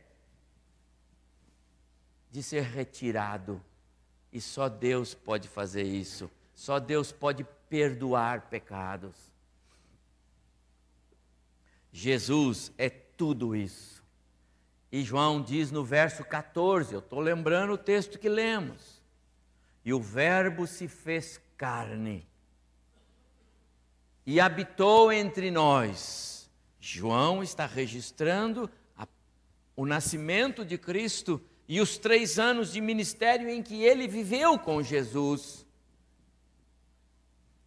de 2.31 2.41
ser 2.41 2.63
retirado. 2.63 3.61
E 4.31 4.41
só 4.41 4.67
Deus 4.67 5.13
pode 5.13 5.47
fazer 5.47 5.83
isso. 5.83 6.29
Só 6.55 6.79
Deus 6.79 7.11
pode 7.11 7.45
perdoar 7.69 8.49
pecados. 8.49 9.15
Jesus 11.91 12.71
é 12.75 12.89
tudo 12.89 13.55
isso. 13.55 14.02
E 14.93 15.03
João 15.03 15.41
diz 15.41 15.71
no 15.71 15.83
verso 15.83 16.23
14, 16.23 16.93
eu 16.93 16.99
estou 16.99 17.19
lembrando 17.19 17.73
o 17.73 17.77
texto 17.79 18.19
que 18.19 18.29
lemos. 18.29 19.01
E 19.83 19.91
o 19.91 19.99
Verbo 19.99 20.67
se 20.67 20.87
fez 20.87 21.41
carne 21.57 22.27
e 24.23 24.39
habitou 24.39 25.11
entre 25.11 25.49
nós. 25.49 26.47
João 26.79 27.41
está 27.41 27.65
registrando 27.65 28.69
a, 28.95 29.07
o 29.75 29.83
nascimento 29.83 30.63
de 30.63 30.77
Cristo 30.77 31.41
e 31.67 31.81
os 31.81 31.97
três 31.97 32.37
anos 32.37 32.71
de 32.71 32.79
ministério 32.79 33.49
em 33.49 33.63
que 33.63 33.83
ele 33.83 34.07
viveu 34.07 34.59
com 34.59 34.83
Jesus 34.83 35.65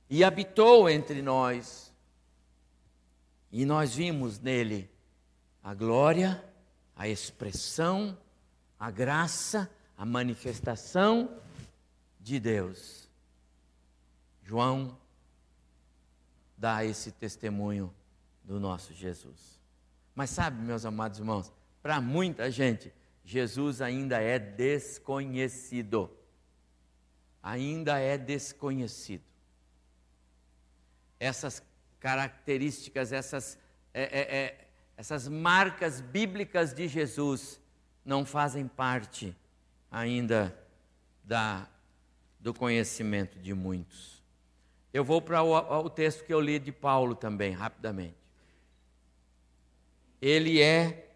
e 0.08 0.22
habitou 0.22 0.88
entre 0.88 1.20
nós. 1.22 1.92
E 3.50 3.64
nós 3.64 3.96
vimos 3.96 4.38
nele 4.38 4.88
a 5.60 5.74
glória, 5.74 6.45
a 6.96 7.06
expressão, 7.06 8.16
a 8.80 8.90
graça, 8.90 9.70
a 9.96 10.06
manifestação 10.06 11.38
de 12.18 12.40
Deus. 12.40 13.08
João 14.42 14.98
dá 16.56 16.84
esse 16.84 17.12
testemunho 17.12 17.94
do 18.42 18.58
nosso 18.58 18.94
Jesus. 18.94 19.60
Mas 20.14 20.30
sabe, 20.30 20.62
meus 20.62 20.86
amados 20.86 21.18
irmãos, 21.18 21.52
para 21.82 22.00
muita 22.00 22.50
gente, 22.50 22.92
Jesus 23.24 23.82
ainda 23.82 24.20
é 24.20 24.38
desconhecido. 24.38 26.10
Ainda 27.42 27.98
é 27.98 28.16
desconhecido. 28.16 29.24
Essas 31.20 31.62
características, 32.00 33.12
essas, 33.12 33.58
é, 33.92 34.02
é, 34.02 34.36
é, 34.36 34.65
essas 34.96 35.28
marcas 35.28 36.00
bíblicas 36.00 36.72
de 36.72 36.88
Jesus 36.88 37.60
não 38.04 38.24
fazem 38.24 38.66
parte 38.66 39.36
ainda 39.90 40.56
da, 41.22 41.68
do 42.40 42.54
conhecimento 42.54 43.38
de 43.38 43.52
muitos. 43.52 44.22
Eu 44.92 45.04
vou 45.04 45.20
para 45.20 45.42
o, 45.42 45.52
o 45.84 45.90
texto 45.90 46.24
que 46.24 46.32
eu 46.32 46.40
li 46.40 46.58
de 46.58 46.72
Paulo 46.72 47.14
também, 47.14 47.52
rapidamente. 47.52 48.16
Ele 50.22 50.62
é 50.62 51.10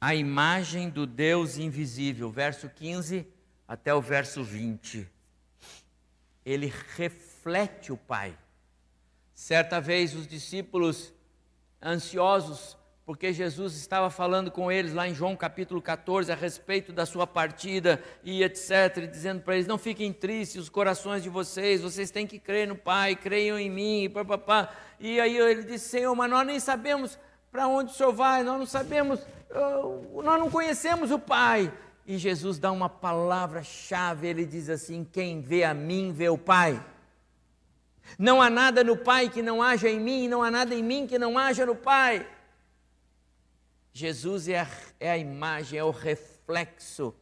a 0.00 0.14
imagem 0.14 0.90
do 0.90 1.06
Deus 1.06 1.56
invisível, 1.56 2.30
verso 2.30 2.68
15 2.68 3.26
até 3.68 3.94
o 3.94 4.00
verso 4.00 4.42
20. 4.42 5.08
Ele 6.44 6.72
reflete 6.96 7.92
o 7.92 7.96
Pai. 7.96 8.36
Certa 9.32 9.80
vez 9.80 10.14
os 10.14 10.26
discípulos 10.26 11.12
ansiosos 11.82 12.76
porque 13.06 13.34
Jesus 13.34 13.76
estava 13.76 14.08
falando 14.08 14.50
com 14.50 14.72
eles 14.72 14.94
lá 14.94 15.06
em 15.06 15.14
João 15.14 15.36
capítulo 15.36 15.80
14 15.82 16.32
a 16.32 16.34
respeito 16.34 16.90
da 16.90 17.04
sua 17.04 17.26
partida 17.26 18.02
e 18.22 18.42
etc, 18.42 18.96
e 19.02 19.06
dizendo 19.06 19.42
para 19.42 19.54
eles: 19.54 19.66
não 19.66 19.76
fiquem 19.76 20.12
tristes 20.12 20.62
os 20.62 20.68
corações 20.70 21.22
de 21.22 21.28
vocês, 21.28 21.82
vocês 21.82 22.10
têm 22.10 22.26
que 22.26 22.38
crer 22.38 22.66
no 22.66 22.76
Pai, 22.76 23.14
creiam 23.14 23.58
em 23.58 23.70
mim, 23.70 24.04
e 24.04 24.08
papapá. 24.08 24.70
E 24.98 25.20
aí 25.20 25.36
ele 25.36 25.64
disse: 25.64 25.90
Senhor, 25.90 26.14
mas 26.14 26.30
nós 26.30 26.46
nem 26.46 26.58
sabemos 26.58 27.18
para 27.52 27.68
onde 27.68 27.92
o 27.92 27.94
Senhor 27.94 28.12
vai, 28.12 28.42
nós 28.42 28.58
não 28.58 28.66
sabemos, 28.66 29.20
nós 30.22 30.40
não 30.40 30.50
conhecemos 30.50 31.10
o 31.10 31.18
Pai. 31.18 31.72
E 32.06 32.18
Jesus 32.18 32.58
dá 32.58 32.72
uma 32.72 32.88
palavra-chave, 32.88 34.26
ele 34.26 34.46
diz 34.46 34.70
assim: 34.70 35.04
quem 35.04 35.42
vê 35.42 35.62
a 35.62 35.74
mim, 35.74 36.10
vê 36.10 36.30
o 36.30 36.38
Pai. 36.38 36.82
Não 38.18 38.40
há 38.40 38.48
nada 38.48 38.82
no 38.82 38.96
Pai 38.96 39.28
que 39.28 39.42
não 39.42 39.62
haja 39.62 39.90
em 39.90 40.00
mim, 40.00 40.26
não 40.26 40.42
há 40.42 40.50
nada 40.50 40.74
em 40.74 40.82
mim 40.82 41.06
que 41.06 41.18
não 41.18 41.38
haja 41.38 41.66
no 41.66 41.74
Pai. 41.74 42.26
Jesus 43.96 44.48
é 44.48 44.58
a, 44.58 44.66
é 44.98 45.10
a 45.12 45.16
imagem, 45.16 45.78
é 45.78 45.84
o 45.84 45.92
reflexo 45.92 47.14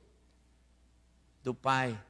do 1.42 1.52
Pai. 1.52 2.00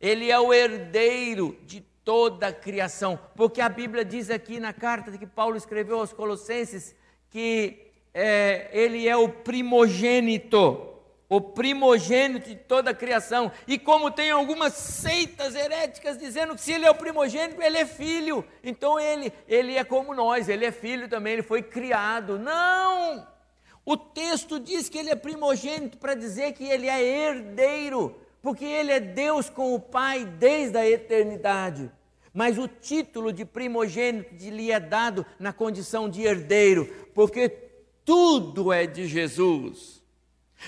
Ele 0.00 0.30
é 0.30 0.38
o 0.38 0.54
herdeiro 0.54 1.58
de 1.66 1.80
toda 2.04 2.46
a 2.46 2.52
criação, 2.52 3.18
porque 3.34 3.60
a 3.60 3.68
Bíblia 3.68 4.04
diz 4.04 4.30
aqui 4.30 4.60
na 4.60 4.72
carta 4.72 5.18
que 5.18 5.26
Paulo 5.26 5.56
escreveu 5.56 5.98
aos 5.98 6.12
Colossenses 6.12 6.94
que 7.28 7.90
é, 8.12 8.68
ele 8.72 9.08
é 9.08 9.16
o 9.16 9.28
primogênito, 9.28 10.94
o 11.28 11.40
primogênito 11.40 12.50
de 12.50 12.54
toda 12.54 12.92
a 12.92 12.94
criação. 12.94 13.50
E 13.66 13.76
como 13.76 14.12
tem 14.12 14.30
algumas 14.30 14.74
seitas 14.74 15.56
heréticas 15.56 16.16
dizendo 16.16 16.54
que 16.54 16.60
se 16.60 16.72
ele 16.72 16.84
é 16.84 16.90
o 16.90 16.94
primogênito, 16.94 17.60
ele 17.60 17.78
é 17.78 17.84
filho. 17.84 18.44
Então 18.62 19.00
ele, 19.00 19.32
ele 19.48 19.76
é 19.76 19.82
como 19.82 20.14
nós, 20.14 20.48
ele 20.48 20.64
é 20.64 20.70
filho 20.70 21.08
também, 21.08 21.32
ele 21.32 21.42
foi 21.42 21.64
criado. 21.64 22.38
Não! 22.38 23.33
O 23.84 23.96
texto 23.96 24.58
diz 24.58 24.88
que 24.88 24.98
ele 24.98 25.10
é 25.10 25.14
primogênito 25.14 25.98
para 25.98 26.14
dizer 26.14 26.52
que 26.52 26.64
ele 26.64 26.88
é 26.88 27.02
herdeiro, 27.02 28.14
porque 28.40 28.64
ele 28.64 28.92
é 28.92 29.00
Deus 29.00 29.50
com 29.50 29.74
o 29.74 29.80
Pai 29.80 30.24
desde 30.24 30.78
a 30.78 30.88
eternidade. 30.88 31.90
Mas 32.32 32.58
o 32.58 32.66
título 32.66 33.32
de 33.32 33.44
primogênito 33.44 34.34
lhe 34.34 34.70
é 34.70 34.80
dado 34.80 35.24
na 35.38 35.52
condição 35.52 36.08
de 36.08 36.22
herdeiro, 36.22 36.86
porque 37.14 37.48
tudo 38.04 38.72
é 38.72 38.86
de 38.86 39.06
Jesus. 39.06 40.02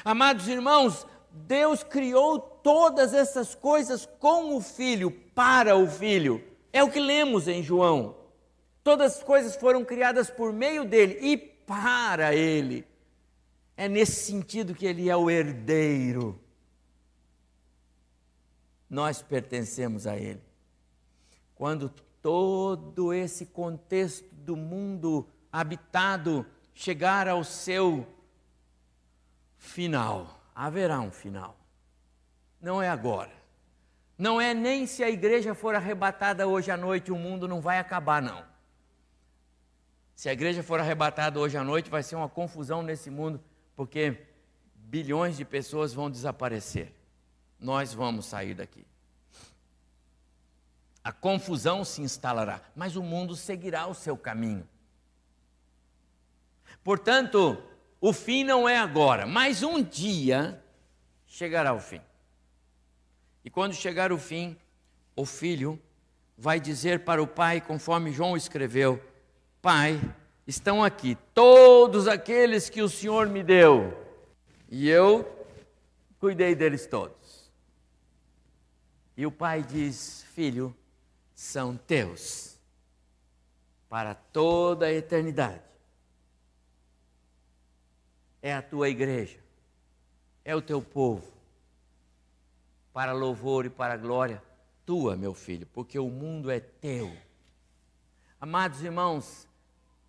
Amados 0.04 0.46
irmãos, 0.46 1.06
Deus 1.30 1.82
criou 1.82 2.38
todas 2.38 3.12
essas 3.14 3.54
coisas 3.54 4.08
com 4.18 4.56
o 4.56 4.60
Filho, 4.60 5.10
para 5.34 5.76
o 5.76 5.86
Filho. 5.86 6.42
É 6.72 6.82
o 6.82 6.90
que 6.90 7.00
lemos 7.00 7.48
em 7.48 7.62
João. 7.62 8.16
Todas 8.84 9.16
as 9.16 9.22
coisas 9.22 9.56
foram 9.56 9.84
criadas 9.84 10.30
por 10.30 10.52
meio 10.52 10.84
dele 10.84 11.18
e 11.20 11.36
para 11.36 12.34
ele. 12.34 12.86
É 13.76 13.88
nesse 13.88 14.24
sentido 14.24 14.74
que 14.74 14.86
ele 14.86 15.10
é 15.10 15.16
o 15.16 15.30
herdeiro. 15.30 16.40
Nós 18.88 19.20
pertencemos 19.20 20.06
a 20.06 20.16
ele. 20.16 20.42
Quando 21.54 21.88
todo 22.22 23.12
esse 23.12 23.46
contexto 23.46 24.34
do 24.34 24.56
mundo 24.56 25.28
habitado 25.52 26.46
chegar 26.72 27.28
ao 27.28 27.44
seu 27.44 28.06
final, 29.58 30.40
haverá 30.54 31.00
um 31.00 31.10
final. 31.10 31.56
Não 32.60 32.80
é 32.80 32.88
agora. 32.88 33.32
Não 34.16 34.40
é 34.40 34.54
nem 34.54 34.86
se 34.86 35.04
a 35.04 35.10
igreja 35.10 35.54
for 35.54 35.74
arrebatada 35.74 36.46
hoje 36.48 36.70
à 36.70 36.76
noite, 36.76 37.12
o 37.12 37.16
mundo 37.16 37.46
não 37.46 37.60
vai 37.60 37.78
acabar, 37.78 38.22
não. 38.22 38.44
Se 40.14 40.30
a 40.30 40.32
igreja 40.32 40.62
for 40.62 40.80
arrebatada 40.80 41.38
hoje 41.38 41.58
à 41.58 41.62
noite, 41.62 41.90
vai 41.90 42.02
ser 42.02 42.16
uma 42.16 42.28
confusão 42.28 42.82
nesse 42.82 43.10
mundo 43.10 43.42
porque 43.76 44.26
bilhões 44.74 45.36
de 45.36 45.44
pessoas 45.44 45.92
vão 45.92 46.10
desaparecer. 46.10 46.92
Nós 47.60 47.92
vamos 47.92 48.26
sair 48.26 48.54
daqui. 48.54 48.84
A 51.04 51.12
confusão 51.12 51.84
se 51.84 52.02
instalará, 52.02 52.60
mas 52.74 52.96
o 52.96 53.02
mundo 53.02 53.36
seguirá 53.36 53.86
o 53.86 53.94
seu 53.94 54.16
caminho. 54.16 54.66
Portanto, 56.82 57.62
o 58.00 58.12
fim 58.12 58.42
não 58.42 58.68
é 58.68 58.76
agora, 58.76 59.26
mas 59.26 59.62
um 59.62 59.82
dia 59.82 60.62
chegará 61.26 61.72
o 61.72 61.80
fim. 61.80 62.00
E 63.44 63.50
quando 63.50 63.74
chegar 63.74 64.10
o 64.10 64.18
fim, 64.18 64.56
o 65.14 65.24
filho 65.24 65.80
vai 66.36 66.58
dizer 66.58 67.04
para 67.04 67.22
o 67.22 67.26
pai, 67.26 67.60
conforme 67.60 68.12
João 68.12 68.36
escreveu: 68.36 69.02
Pai, 69.62 70.00
estão 70.46 70.82
aqui 70.82 71.16
todos 71.34 72.06
aqueles 72.06 72.70
que 72.70 72.82
o 72.82 72.88
Senhor 72.88 73.28
me 73.28 73.42
deu, 73.42 73.92
e 74.68 74.88
eu 74.88 75.24
cuidei 76.18 76.54
deles 76.54 76.86
todos. 76.86 77.50
E 79.16 79.26
o 79.26 79.32
pai 79.32 79.62
diz: 79.62 80.24
Filho, 80.34 80.76
são 81.34 81.76
teus 81.76 82.58
para 83.88 84.14
toda 84.14 84.86
a 84.86 84.92
eternidade. 84.92 85.62
É 88.42 88.54
a 88.54 88.62
tua 88.62 88.88
igreja, 88.88 89.38
é 90.44 90.54
o 90.54 90.62
teu 90.62 90.80
povo, 90.80 91.32
para 92.92 93.12
louvor 93.12 93.66
e 93.66 93.70
para 93.70 93.96
glória 93.96 94.42
tua, 94.84 95.16
meu 95.16 95.34
filho, 95.34 95.66
porque 95.72 95.98
o 95.98 96.08
mundo 96.08 96.50
é 96.50 96.60
teu. 96.60 97.14
Amados 98.40 98.82
irmãos, 98.82 99.45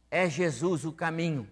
é 0.10 0.30
Jesus 0.30 0.86
o 0.86 0.91
caminho. 0.91 1.48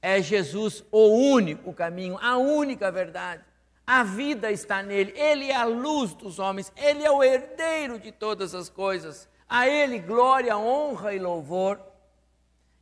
É 0.00 0.20
Jesus 0.20 0.84
o 0.90 1.06
único 1.08 1.72
caminho, 1.72 2.18
a 2.20 2.36
única 2.36 2.90
verdade. 2.90 3.44
A 3.86 4.02
vida 4.02 4.50
está 4.50 4.82
nele. 4.82 5.12
Ele 5.16 5.50
é 5.50 5.56
a 5.56 5.64
luz 5.64 6.14
dos 6.14 6.38
homens. 6.38 6.72
Ele 6.76 7.04
é 7.04 7.10
o 7.10 7.22
herdeiro 7.22 7.98
de 7.98 8.10
todas 8.10 8.54
as 8.54 8.68
coisas. 8.68 9.28
A 9.48 9.68
ele 9.68 9.98
glória, 9.98 10.56
honra 10.56 11.14
e 11.14 11.18
louvor. 11.18 11.80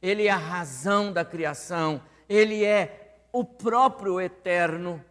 Ele 0.00 0.26
é 0.26 0.30
a 0.30 0.36
razão 0.36 1.12
da 1.12 1.24
criação. 1.24 2.02
Ele 2.28 2.64
é 2.64 3.18
o 3.32 3.44
próprio 3.44 4.20
eterno. 4.20 5.04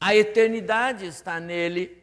A 0.00 0.14
eternidade 0.14 1.06
está 1.06 1.40
nele. 1.40 2.02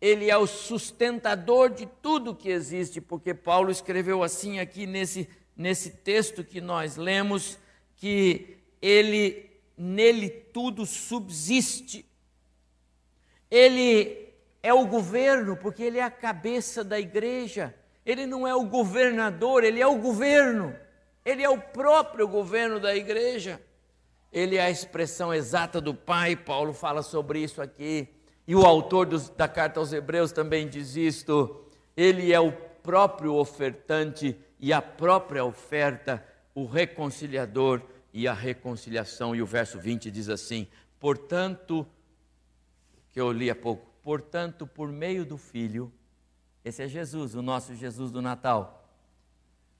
Ele 0.00 0.30
é 0.30 0.36
o 0.36 0.46
sustentador 0.46 1.70
de 1.70 1.86
tudo 1.86 2.34
que 2.34 2.50
existe, 2.50 3.00
porque 3.00 3.32
Paulo 3.32 3.70
escreveu 3.70 4.22
assim 4.22 4.58
aqui 4.58 4.86
nesse 4.86 5.28
nesse 5.56 5.90
texto 5.90 6.44
que 6.44 6.60
nós 6.60 6.96
lemos 6.96 7.58
que 7.96 8.58
ele 8.80 9.50
nele 9.76 10.28
tudo 10.28 10.86
subsiste. 10.86 12.06
Ele 13.50 14.32
é 14.62 14.72
o 14.72 14.86
governo, 14.86 15.56
porque 15.56 15.82
ele 15.82 15.98
é 15.98 16.02
a 16.02 16.10
cabeça 16.10 16.82
da 16.82 16.98
igreja. 16.98 17.74
Ele 18.04 18.26
não 18.26 18.46
é 18.46 18.54
o 18.54 18.64
governador, 18.64 19.64
ele 19.64 19.80
é 19.80 19.86
o 19.86 19.96
governo. 19.96 20.74
Ele 21.24 21.42
é 21.42 21.48
o 21.48 21.58
próprio 21.58 22.26
governo 22.28 22.78
da 22.78 22.94
igreja. 22.94 23.60
Ele 24.32 24.56
é 24.56 24.62
a 24.62 24.70
expressão 24.70 25.32
exata 25.32 25.80
do 25.80 25.94
Pai, 25.94 26.36
Paulo 26.36 26.72
fala 26.72 27.02
sobre 27.02 27.40
isso 27.40 27.60
aqui. 27.60 28.08
E 28.46 28.54
o 28.54 28.64
autor 28.64 29.06
dos, 29.06 29.28
da 29.28 29.48
carta 29.48 29.80
aos 29.80 29.92
Hebreus 29.92 30.30
também 30.30 30.68
diz 30.68 30.94
isto: 30.94 31.64
ele 31.96 32.32
é 32.32 32.38
o 32.38 32.52
próprio 32.52 33.34
ofertante 33.34 34.38
e 34.58 34.72
a 34.72 34.80
própria 34.80 35.44
oferta, 35.44 36.24
o 36.54 36.64
reconciliador 36.64 37.82
e 38.12 38.26
a 38.26 38.32
reconciliação. 38.32 39.34
E 39.34 39.42
o 39.42 39.46
verso 39.46 39.78
20 39.78 40.10
diz 40.10 40.28
assim: 40.28 40.66
portanto, 40.98 41.86
que 43.10 43.20
eu 43.20 43.30
li 43.32 43.50
há 43.50 43.54
pouco, 43.54 43.86
portanto, 44.02 44.66
por 44.66 44.90
meio 44.90 45.24
do 45.24 45.36
Filho, 45.36 45.92
esse 46.64 46.82
é 46.82 46.88
Jesus, 46.88 47.34
o 47.34 47.42
nosso 47.42 47.74
Jesus 47.74 48.10
do 48.10 48.20
Natal, 48.20 48.88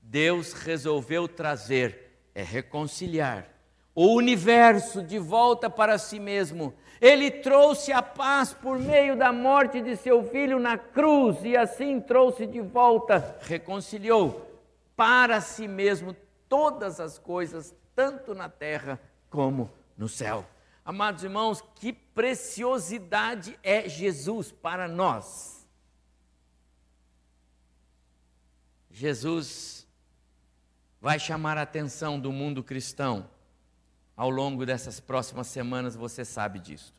Deus 0.01 0.53
resolveu 0.53 1.27
trazer, 1.27 2.21
é 2.35 2.43
reconciliar, 2.43 3.49
o 3.95 4.15
universo 4.15 5.03
de 5.03 5.19
volta 5.19 5.69
para 5.69 5.99
si 5.99 6.21
mesmo. 6.21 6.75
Ele 7.01 7.31
trouxe 7.31 7.93
a 7.93 8.03
paz 8.03 8.55
por 8.55 8.79
meio 8.79 9.17
da 9.17 9.33
morte 9.33 9.81
de 9.81 9.97
seu 9.97 10.23
filho 10.23 10.59
na 10.59 10.79
cruz 10.79 11.39
e 11.43 11.57
assim 11.57 12.01
trouxe 12.01 12.47
de 12.47 12.61
volta, 12.61 13.39
reconciliou 13.43 14.56
para 14.97 15.41
si 15.41 15.69
mesmo 15.69 16.17
todas 16.49 16.99
as 16.99 17.19
coisas, 17.19 17.75
tanto 17.95 18.35
na 18.35 18.49
terra 18.49 19.01
como 19.29 19.71
no 19.97 20.09
céu. 20.09 20.47
Amados 20.85 21.23
irmãos, 21.23 21.63
que 21.75 21.93
preciosidade 21.93 23.59
é 23.63 23.89
Jesus 23.89 24.51
para 24.51 24.89
nós. 24.89 25.69
Jesus 28.91 29.87
vai 31.01 31.19
chamar 31.19 31.59
a 31.59 31.63
atenção 31.63 32.19
do 32.19 32.33
mundo 32.33 32.65
cristão 32.65 33.29
ao 34.17 34.31
longo 34.31 34.65
dessas 34.65 34.99
próximas 34.99 35.47
semanas, 35.49 35.95
você 35.95 36.25
sabe 36.25 36.59
disso. 36.59 36.95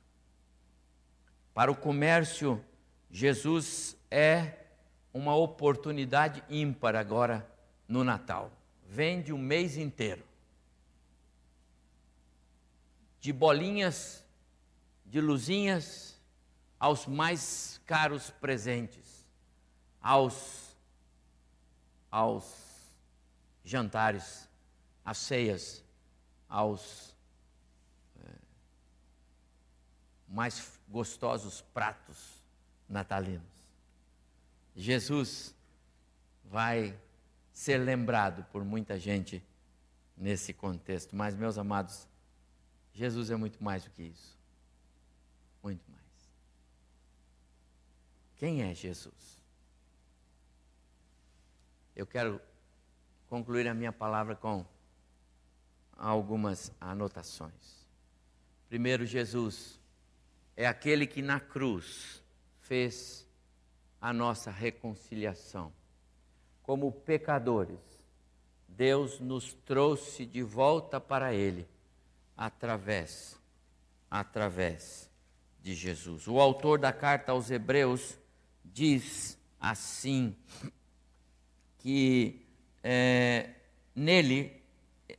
Para 1.54 1.72
o 1.72 1.76
comércio, 1.76 2.64
Jesus 3.10 3.98
é 4.12 4.54
uma 5.12 5.36
oportunidade 5.36 6.44
ímpar 6.48 6.96
agora 6.96 7.57
no 7.88 8.04
Natal. 8.04 8.52
Vende 8.86 9.32
o 9.32 9.38
mês 9.38 9.78
inteiro. 9.78 10.24
De 13.20 13.34
bolinhas, 13.34 14.24
de 15.06 15.20
luzinhas, 15.20 16.20
aos 16.80 17.06
mais 17.06 17.82
caros 17.86 18.30
presentes, 18.30 19.26
aos, 20.02 20.76
aos 22.12 22.46
jantares, 23.64 24.48
às 25.04 25.18
ceias, 25.18 25.84
aos 26.48 27.16
é, 28.24 28.30
mais 30.28 30.80
gostosos 30.88 31.62
pratos 31.74 32.44
natalinos. 32.88 33.46
Jesus 34.76 35.56
vai 36.46 36.98
ser 37.58 37.80
lembrado 37.80 38.44
por 38.52 38.64
muita 38.64 39.00
gente 39.00 39.44
nesse 40.16 40.54
contexto, 40.54 41.16
mas, 41.16 41.34
meus 41.34 41.58
amados, 41.58 42.08
Jesus 42.94 43.32
é 43.32 43.36
muito 43.36 43.64
mais 43.64 43.84
do 43.84 43.90
que 43.90 44.04
isso. 44.04 44.38
Muito 45.64 45.82
mais. 45.90 46.04
Quem 48.36 48.62
é 48.62 48.76
Jesus? 48.76 49.42
Eu 51.96 52.06
quero 52.06 52.40
concluir 53.28 53.68
a 53.68 53.74
minha 53.74 53.92
palavra 53.92 54.36
com 54.36 54.64
algumas 55.94 56.72
anotações. 56.80 57.88
Primeiro, 58.70 59.04
Jesus 59.04 59.80
é 60.56 60.68
aquele 60.68 61.08
que 61.08 61.24
na 61.24 61.40
cruz 61.40 62.24
fez 62.60 63.28
a 64.00 64.14
nossa 64.14 64.52
reconciliação. 64.52 65.74
Como 66.68 66.92
pecadores, 66.92 67.80
Deus 68.68 69.20
nos 69.20 69.54
trouxe 69.66 70.24
de 70.24 70.44
volta 70.44 71.02
para 71.02 71.34
Ele 71.34 71.68
através, 72.36 73.40
através 74.12 75.10
de 75.64 75.74
Jesus. 75.74 76.28
O 76.28 76.40
autor 76.40 76.78
da 76.78 76.94
carta 76.94 77.32
aos 77.32 77.50
Hebreus 77.50 78.20
diz 78.64 79.40
assim 79.60 80.36
que 81.80 82.46
é, 82.84 83.50
nele 83.96 84.62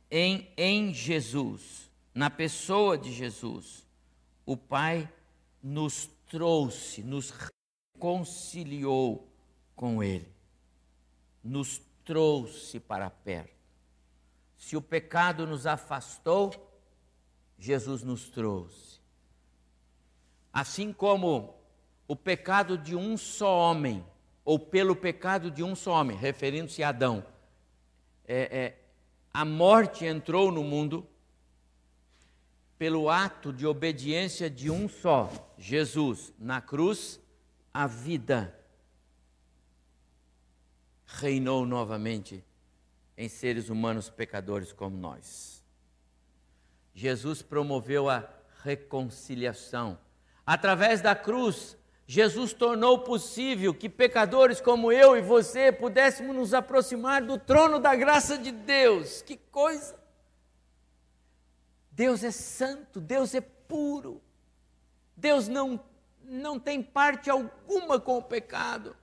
em, 0.09 0.47
em 0.55 0.93
Jesus, 0.93 1.91
na 2.13 2.29
pessoa 2.29 2.97
de 2.97 3.11
Jesus, 3.11 3.85
o 4.45 4.55
Pai 4.55 5.11
nos 5.61 6.09
trouxe, 6.29 7.03
nos 7.03 7.33
reconciliou 7.95 9.27
com 9.75 10.03
Ele, 10.03 10.31
nos 11.43 11.81
trouxe 12.03 12.79
para 12.79 13.09
perto. 13.09 13.53
Se 14.57 14.75
o 14.75 14.81
pecado 14.81 15.47
nos 15.47 15.65
afastou, 15.65 16.51
Jesus 17.57 18.03
nos 18.03 18.29
trouxe. 18.29 18.99
Assim 20.51 20.91
como 20.91 21.55
o 22.07 22.15
pecado 22.15 22.77
de 22.77 22.95
um 22.95 23.15
só 23.15 23.57
homem, 23.57 24.05
ou 24.43 24.57
pelo 24.57 24.95
pecado 24.95 25.51
de 25.51 25.63
um 25.63 25.75
só 25.75 25.91
homem, 26.01 26.17
referindo-se 26.17 26.81
a 26.83 26.89
Adão, 26.89 27.23
é, 28.27 28.57
é, 28.57 28.79
a 29.33 29.45
morte 29.45 30.05
entrou 30.05 30.51
no 30.51 30.63
mundo 30.63 31.07
pelo 32.77 33.09
ato 33.09 33.53
de 33.53 33.67
obediência 33.67 34.49
de 34.49 34.71
um 34.71 34.89
só, 34.89 35.29
Jesus, 35.57 36.33
na 36.39 36.61
cruz, 36.61 37.19
a 37.73 37.85
vida 37.85 38.58
reinou 41.17 41.65
novamente 41.65 42.43
em 43.17 43.27
seres 43.27 43.69
humanos 43.69 44.09
pecadores 44.09 44.71
como 44.71 44.95
nós. 44.95 45.63
Jesus 46.93 47.41
promoveu 47.41 48.09
a 48.09 48.29
reconciliação. 48.63 49.97
Através 50.45 51.01
da 51.01 51.15
cruz, 51.15 51.77
Jesus 52.05 52.53
tornou 52.53 52.99
possível 52.99 53.73
que 53.73 53.89
pecadores 53.89 54.61
como 54.61 54.91
eu 54.91 55.17
e 55.17 55.21
você 55.21 55.71
pudéssemos 55.71 56.35
nos 56.35 56.53
aproximar 56.53 57.21
do 57.21 57.37
trono 57.37 57.79
da 57.79 57.95
graça 57.95 58.37
de 58.37 58.51
Deus. 58.51 59.21
Que 59.21 59.37
coisa! 59.37 59.97
Deus 61.91 62.23
é 62.23 62.31
santo, 62.31 63.01
Deus 63.01 63.35
é 63.35 63.41
puro. 63.41 64.21
Deus 65.15 65.47
não, 65.47 65.79
não 66.23 66.59
tem 66.59 66.81
parte 66.81 67.29
alguma 67.29 67.99
com 67.99 68.17
o 68.17 68.23
pecado. 68.23 68.95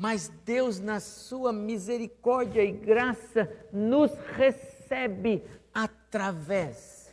Mas 0.00 0.28
Deus, 0.44 0.78
na 0.78 1.00
sua 1.00 1.52
misericórdia 1.52 2.62
e 2.62 2.70
graça, 2.70 3.52
nos 3.72 4.12
recebe 4.36 5.42
através 5.74 7.12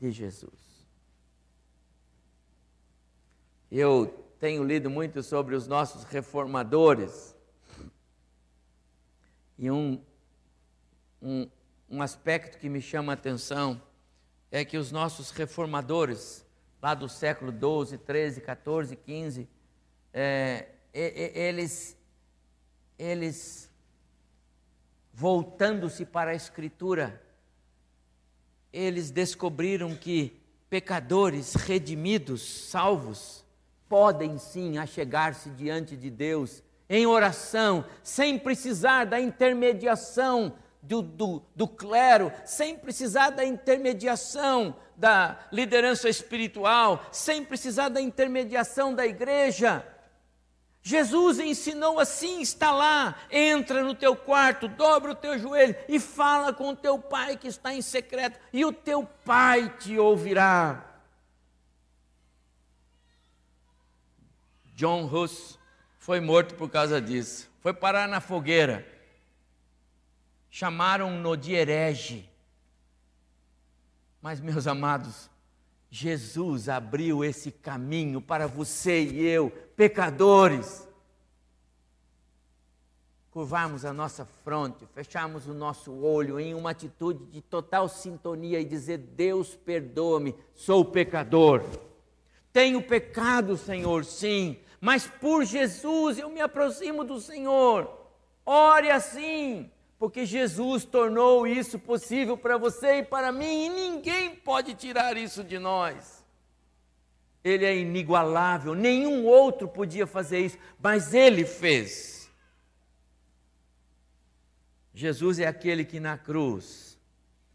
de 0.00 0.10
Jesus. 0.10 0.84
Eu 3.70 4.08
tenho 4.40 4.64
lido 4.64 4.90
muito 4.90 5.22
sobre 5.22 5.54
os 5.54 5.68
nossos 5.68 6.02
reformadores. 6.02 7.36
E 9.56 9.70
um, 9.70 10.02
um, 11.22 11.48
um 11.88 12.02
aspecto 12.02 12.58
que 12.58 12.68
me 12.68 12.82
chama 12.82 13.12
a 13.12 13.14
atenção 13.14 13.80
é 14.50 14.64
que 14.64 14.76
os 14.76 14.90
nossos 14.90 15.30
reformadores, 15.30 16.44
lá 16.82 16.94
do 16.94 17.08
século 17.08 17.52
12, 17.52 17.96
13, 17.96 18.40
14, 18.40 18.96
15, 18.96 19.48
é, 20.12 20.66
eles, 20.92 21.96
eles 22.98 23.70
voltando-se 25.12 26.04
para 26.04 26.30
a 26.30 26.34
Escritura, 26.34 27.22
eles 28.72 29.10
descobriram 29.10 29.94
que 29.94 30.40
pecadores 30.68 31.54
redimidos, 31.54 32.42
salvos, 32.70 33.44
podem 33.88 34.38
sim 34.38 34.78
achegar-se 34.78 35.50
diante 35.50 35.96
de 35.96 36.08
Deus 36.08 36.62
em 36.88 37.06
oração, 37.06 37.84
sem 38.02 38.38
precisar 38.38 39.04
da 39.04 39.20
intermediação 39.20 40.54
do, 40.82 41.02
do, 41.02 41.42
do, 41.54 41.68
clero, 41.68 42.32
sem 42.44 42.76
precisar 42.76 43.30
da 43.30 43.44
intermediação 43.44 44.74
da 44.96 45.38
liderança 45.52 46.08
espiritual, 46.08 47.04
sem 47.12 47.44
precisar 47.44 47.88
da 47.88 48.00
intermediação 48.00 48.94
da 48.94 49.06
igreja. 49.06 49.84
Jesus 50.82 51.38
ensinou 51.38 52.00
assim: 52.00 52.40
está 52.40 52.72
lá, 52.72 53.16
entra 53.30 53.82
no 53.82 53.94
teu 53.94 54.16
quarto, 54.16 54.66
dobra 54.68 55.12
o 55.12 55.14
teu 55.14 55.38
joelho 55.38 55.74
e 55.88 56.00
fala 56.00 56.52
com 56.52 56.70
o 56.70 56.76
teu 56.76 56.98
pai 56.98 57.36
que 57.36 57.48
está 57.48 57.74
em 57.74 57.82
secreto, 57.82 58.38
e 58.52 58.64
o 58.64 58.72
teu 58.72 59.04
pai 59.24 59.68
te 59.78 59.98
ouvirá. 59.98 60.86
John 64.74 65.04
Hus 65.04 65.58
foi 65.98 66.20
morto 66.20 66.54
por 66.54 66.70
causa 66.70 67.02
disso. 67.02 67.50
Foi 67.60 67.74
parar 67.74 68.08
na 68.08 68.18
fogueira. 68.18 68.86
Chamaram-no 70.50 71.36
de 71.36 71.52
herege. 71.52 72.26
Mas, 74.22 74.40
meus 74.40 74.66
amados, 74.66 75.28
Jesus 75.90 76.68
abriu 76.68 77.22
esse 77.22 77.50
caminho 77.50 78.20
para 78.20 78.46
você 78.46 79.02
e 79.02 79.20
eu, 79.26 79.50
pecadores. 79.80 80.86
Curvarmos 83.30 83.86
a 83.86 83.94
nossa 83.94 84.26
fronte, 84.44 84.84
fecharmos 84.92 85.46
o 85.46 85.54
nosso 85.54 85.90
olho 86.04 86.38
em 86.38 86.52
uma 86.52 86.72
atitude 86.72 87.24
de 87.24 87.40
total 87.40 87.88
sintonia 87.88 88.60
e 88.60 88.64
dizer: 88.66 88.98
Deus, 88.98 89.56
perdoa-me, 89.56 90.34
sou 90.54 90.84
pecador. 90.84 91.64
Tenho 92.52 92.82
pecado, 92.82 93.56
Senhor, 93.56 94.04
sim, 94.04 94.58
mas 94.82 95.06
por 95.06 95.46
Jesus 95.46 96.18
eu 96.18 96.28
me 96.28 96.42
aproximo 96.42 97.02
do 97.02 97.18
Senhor. 97.18 97.90
Ore 98.44 98.90
assim, 98.90 99.70
porque 99.98 100.26
Jesus 100.26 100.84
tornou 100.84 101.46
isso 101.46 101.78
possível 101.78 102.36
para 102.36 102.58
você 102.58 102.98
e 102.98 103.02
para 103.02 103.32
mim, 103.32 103.64
e 103.64 103.68
ninguém 103.70 104.36
pode 104.36 104.74
tirar 104.74 105.16
isso 105.16 105.42
de 105.42 105.58
nós. 105.58 106.19
Ele 107.42 107.64
é 107.64 107.76
inigualável, 107.76 108.74
nenhum 108.74 109.24
outro 109.24 109.66
podia 109.66 110.06
fazer 110.06 110.40
isso, 110.40 110.58
mas 110.78 111.14
ele 111.14 111.44
fez. 111.44 112.30
Jesus 114.92 115.38
é 115.38 115.46
aquele 115.46 115.84
que 115.84 115.98
na 115.98 116.18
cruz 116.18 116.98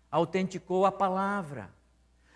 autenticou 0.09 0.85
a 0.85 0.91
palavra. 0.91 1.69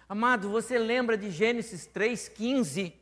Amado, 0.07 0.49
você 0.49 0.77
lembra 0.77 1.17
de 1.17 1.31
Gênesis 1.31 1.89
3,15? 1.93 2.93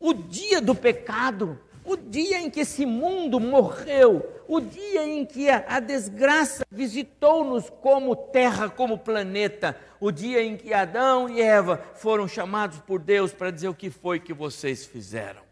O 0.00 0.14
dia 0.14 0.60
do 0.60 0.74
pecado, 0.74 1.60
o 1.84 1.96
dia 1.96 2.40
em 2.40 2.48
que 2.48 2.60
esse 2.60 2.86
mundo 2.86 3.40
morreu, 3.40 4.44
o 4.46 4.60
dia 4.60 5.04
em 5.06 5.26
que 5.26 5.48
a, 5.48 5.64
a 5.66 5.80
desgraça 5.80 6.64
visitou-nos 6.70 7.68
como 7.68 8.14
terra, 8.14 8.70
como 8.70 8.98
planeta, 8.98 9.76
o 9.98 10.12
dia 10.12 10.42
em 10.42 10.56
que 10.56 10.72
Adão 10.72 11.28
e 11.28 11.40
Eva 11.40 11.78
foram 11.94 12.28
chamados 12.28 12.78
por 12.80 13.00
Deus 13.00 13.32
para 13.32 13.50
dizer 13.50 13.68
o 13.68 13.74
que 13.74 13.90
foi 13.90 14.20
que 14.20 14.32
vocês 14.32 14.86
fizeram. 14.86 15.42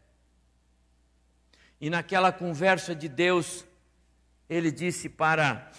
E 1.80 1.90
naquela 1.90 2.30
conversa 2.30 2.94
de 2.94 3.08
Deus, 3.08 3.64
ele 4.48 4.70
disse 4.70 5.08
para 5.08 5.70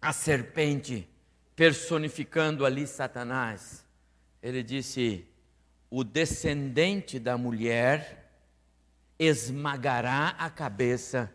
a 0.00 0.12
serpente, 0.12 1.08
personificando 1.56 2.64
ali 2.64 2.86
Satanás: 2.86 3.84
ele 4.42 4.62
disse: 4.62 5.26
o 5.90 6.02
descendente 6.04 7.18
da 7.18 7.36
mulher 7.36 8.21
esmagará 9.18 10.34
a 10.38 10.50
cabeça 10.50 11.32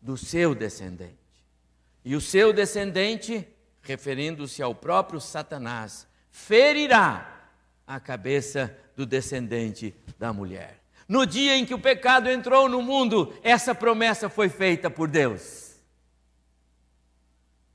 do 0.00 0.16
seu 0.16 0.54
descendente. 0.54 1.18
E 2.04 2.14
o 2.14 2.20
seu 2.20 2.52
descendente, 2.52 3.46
referindo-se 3.82 4.62
ao 4.62 4.74
próprio 4.74 5.20
Satanás, 5.20 6.06
ferirá 6.30 7.48
a 7.86 7.98
cabeça 7.98 8.76
do 8.94 9.06
descendente 9.06 9.94
da 10.18 10.32
mulher. 10.32 10.80
No 11.08 11.26
dia 11.26 11.56
em 11.56 11.64
que 11.64 11.74
o 11.74 11.80
pecado 11.80 12.30
entrou 12.30 12.68
no 12.68 12.82
mundo, 12.82 13.34
essa 13.42 13.74
promessa 13.74 14.28
foi 14.28 14.48
feita 14.48 14.90
por 14.90 15.08
Deus. 15.08 15.80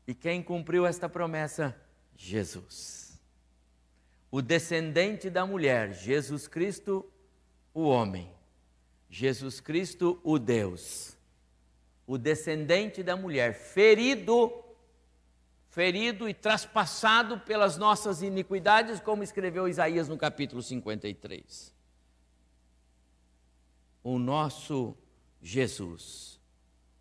E 0.08 0.14
quem 0.14 0.42
cumpriu 0.42 0.86
esta 0.86 1.08
promessa? 1.08 1.76
Jesus 2.16 3.00
o 4.32 4.42
descendente 4.42 5.30
da 5.30 5.46
mulher, 5.46 5.94
Jesus 5.94 6.48
Cristo, 6.48 7.06
o 7.74 7.84
homem, 7.84 8.32
Jesus 9.10 9.60
Cristo, 9.60 10.20
o 10.24 10.38
Deus, 10.38 11.18
o 12.06 12.18
descendente 12.18 13.02
da 13.02 13.16
mulher, 13.16 13.54
ferido, 13.54 14.54
ferido 15.70 16.30
e 16.30 16.34
traspassado 16.34 17.40
pelas 17.40 17.76
nossas 17.76 18.22
iniquidades, 18.22 19.00
como 19.00 19.24
escreveu 19.24 19.68
Isaías 19.68 20.08
no 20.08 20.18
capítulo 20.18 20.62
53. 20.62 21.74
O 24.04 24.20
nosso 24.20 24.96
Jesus, 25.42 26.40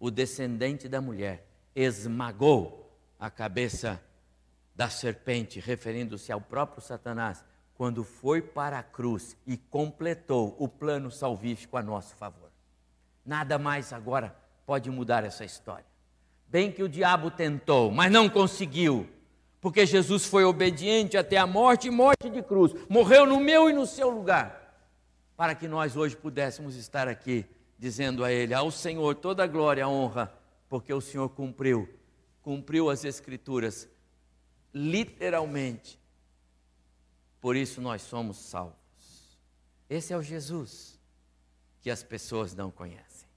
o 0.01 0.11
descendente 0.11 0.89
da 0.89 1.01
mulher, 1.01 1.47
esmagou 1.75 2.91
a 3.19 3.31
cabeça 3.31 4.03
da 4.75 4.89
serpente, 4.89 5.61
referindo-se 5.61 6.31
ao 6.31 6.41
próprio 6.41 6.81
Satanás, 6.81 7.45
quando 7.79 8.03
foi 8.03 8.43
para 8.43 8.81
a 8.81 8.83
cruz 8.83 9.37
e 9.47 9.57
completou 9.57 10.57
o 10.59 10.67
plano 10.67 11.13
salvífico 11.13 11.77
a 11.77 11.83
nosso 11.83 12.17
favor. 12.17 12.51
Nada 13.25 13.57
mais 13.57 13.93
agora 13.93 14.37
pode 14.67 14.91
mudar 14.91 15.23
essa 15.23 15.45
história. 15.45 15.87
Bem 16.49 16.73
que 16.73 16.83
o 16.83 16.89
diabo 16.89 17.31
tentou, 17.31 17.93
mas 17.93 18.11
não 18.11 18.29
conseguiu, 18.29 19.09
porque 19.61 19.87
Jesus 19.87 20.27
foi 20.27 20.43
obediente 20.43 21.17
até 21.17 21.37
a 21.37 21.47
morte 21.47 21.87
e 21.87 21.91
morte 21.91 22.29
de 22.29 22.43
cruz, 22.43 22.75
morreu 22.89 23.25
no 23.25 23.39
meu 23.39 23.71
e 23.71 23.73
no 23.73 23.87
seu 23.87 24.11
lugar, 24.11 24.77
para 25.37 25.55
que 25.55 25.69
nós 25.69 25.97
hoje 25.97 26.17
pudéssemos 26.17 26.75
estar 26.75 27.07
aqui 27.07 27.47
dizendo 27.79 28.25
a 28.25 28.33
Ele: 28.33 28.55
ao 28.55 28.73
Senhor 28.73 29.15
toda 29.15 29.45
a 29.45 29.47
glória 29.47 29.85
a 29.85 29.89
honra, 29.89 30.33
porque 30.69 30.93
o 30.93 31.01
Senhor 31.01 31.29
cumpriu, 31.29 31.89
cumpriu 32.43 32.91
as 32.91 33.05
Escrituras 33.05 33.89
literalmente. 34.75 35.98
Por 37.41 37.57
isso 37.57 37.81
nós 37.81 38.03
somos 38.03 38.37
salvos. 38.37 39.39
Esse 39.89 40.13
é 40.13 40.17
o 40.17 40.23
Jesus 40.23 40.99
que 41.81 41.91
as 41.91 42.03
pessoas 42.03 42.55
não 42.55 42.71
conhecem. 42.71 43.29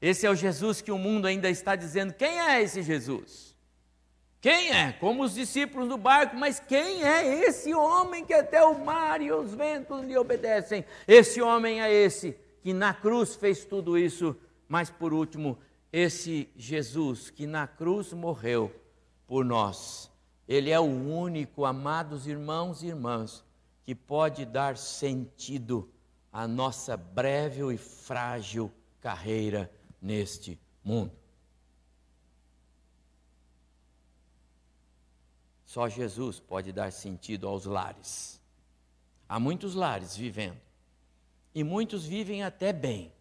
Esse 0.00 0.26
é 0.26 0.30
o 0.30 0.34
Jesus 0.34 0.80
que 0.80 0.92
o 0.92 0.98
mundo 0.98 1.26
ainda 1.26 1.50
está 1.50 1.74
dizendo: 1.74 2.12
quem 2.12 2.40
é 2.40 2.62
esse 2.62 2.82
Jesus? 2.82 3.56
Quem 4.40 4.70
é? 4.70 4.92
Como 4.92 5.24
os 5.24 5.34
discípulos 5.34 5.88
do 5.88 5.96
barco, 5.96 6.36
mas 6.36 6.60
quem 6.60 7.02
é 7.02 7.44
esse 7.44 7.74
homem 7.74 8.24
que 8.24 8.32
até 8.32 8.62
o 8.62 8.78
mar 8.78 9.20
e 9.20 9.32
os 9.32 9.52
ventos 9.52 10.04
lhe 10.04 10.16
obedecem? 10.16 10.84
Esse 11.08 11.42
homem 11.42 11.82
é 11.82 11.92
esse 11.92 12.38
que 12.62 12.72
na 12.72 12.94
cruz 12.94 13.34
fez 13.34 13.64
tudo 13.64 13.98
isso, 13.98 14.36
mas 14.68 14.90
por 14.90 15.12
último, 15.12 15.58
esse 15.92 16.48
Jesus 16.54 17.30
que 17.30 17.46
na 17.46 17.66
cruz 17.66 18.12
morreu 18.12 18.72
por 19.26 19.44
nós 19.44 20.08
ele 20.48 20.70
é 20.70 20.80
o 20.80 20.84
único, 20.84 21.66
amados 21.66 22.26
irmãos 22.26 22.82
e 22.82 22.86
irmãs, 22.86 23.44
que 23.84 23.94
pode 23.94 24.46
dar 24.46 24.78
sentido 24.78 25.90
à 26.32 26.48
nossa 26.48 26.96
breve 26.96 27.74
e 27.74 27.76
frágil 27.76 28.72
carreira 28.98 29.70
neste 30.00 30.58
mundo. 30.82 31.12
Só 35.66 35.86
Jesus 35.86 36.40
pode 36.40 36.72
dar 36.72 36.92
sentido 36.92 37.46
aos 37.46 37.66
lares. 37.66 38.40
Há 39.28 39.38
muitos 39.38 39.74
lares 39.74 40.16
vivendo, 40.16 40.58
e 41.54 41.62
muitos 41.62 42.06
vivem 42.06 42.42
até 42.42 42.72
bem. 42.72 43.12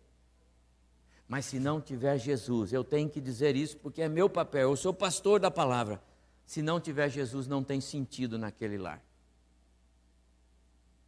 Mas 1.27 1.45
se 1.45 1.59
não 1.59 1.81
tiver 1.81 2.17
Jesus, 2.17 2.71
eu 2.71 2.85
tenho 2.85 3.09
que 3.09 3.19
dizer 3.19 3.57
isso 3.57 3.75
porque 3.75 4.01
é 4.01 4.07
meu 4.07 4.29
papel, 4.29 4.69
eu 4.69 4.77
sou 4.77 4.93
pastor 4.93 5.41
da 5.41 5.51
palavra. 5.51 6.01
Se 6.47 6.61
não 6.61 6.79
tiver 6.79 7.09
Jesus, 7.09 7.45
não 7.45 7.61
tem 7.61 7.81
sentido 7.81 8.39
naquele 8.39 8.77
lar. 8.77 9.03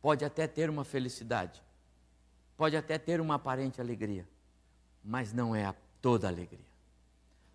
Pode 0.02 0.26
até 0.26 0.46
ter 0.46 0.70
uma 0.70 0.84
felicidade, 0.84 1.64
pode 2.58 2.76
até 2.76 2.98
ter 2.98 3.22
uma 3.22 3.36
aparente 3.36 3.80
alegria, 3.80 4.28
mas 5.04 5.32
não 5.32 5.56
é 5.56 5.74
toda 6.02 6.28
alegria. 6.28 6.68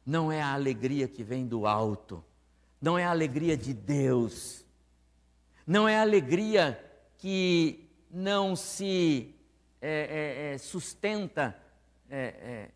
Não 0.04 0.32
é 0.32 0.40
a 0.40 0.54
alegria 0.54 1.06
que 1.06 1.22
vem 1.22 1.46
do 1.46 1.66
alto, 1.66 2.24
não 2.80 2.98
é 2.98 3.04
a 3.04 3.10
alegria 3.10 3.54
de 3.54 3.74
Deus, 3.74 4.64
não 5.66 5.86
é 5.86 5.98
a 5.98 6.02
alegria 6.02 6.82
que 7.18 7.86
não 8.10 8.56
se 8.56 9.34
é, 9.80 9.90
é, 9.90 10.54
é, 10.54 10.58
sustenta 10.58 11.54
é, 12.08 12.18
é, 12.18 12.70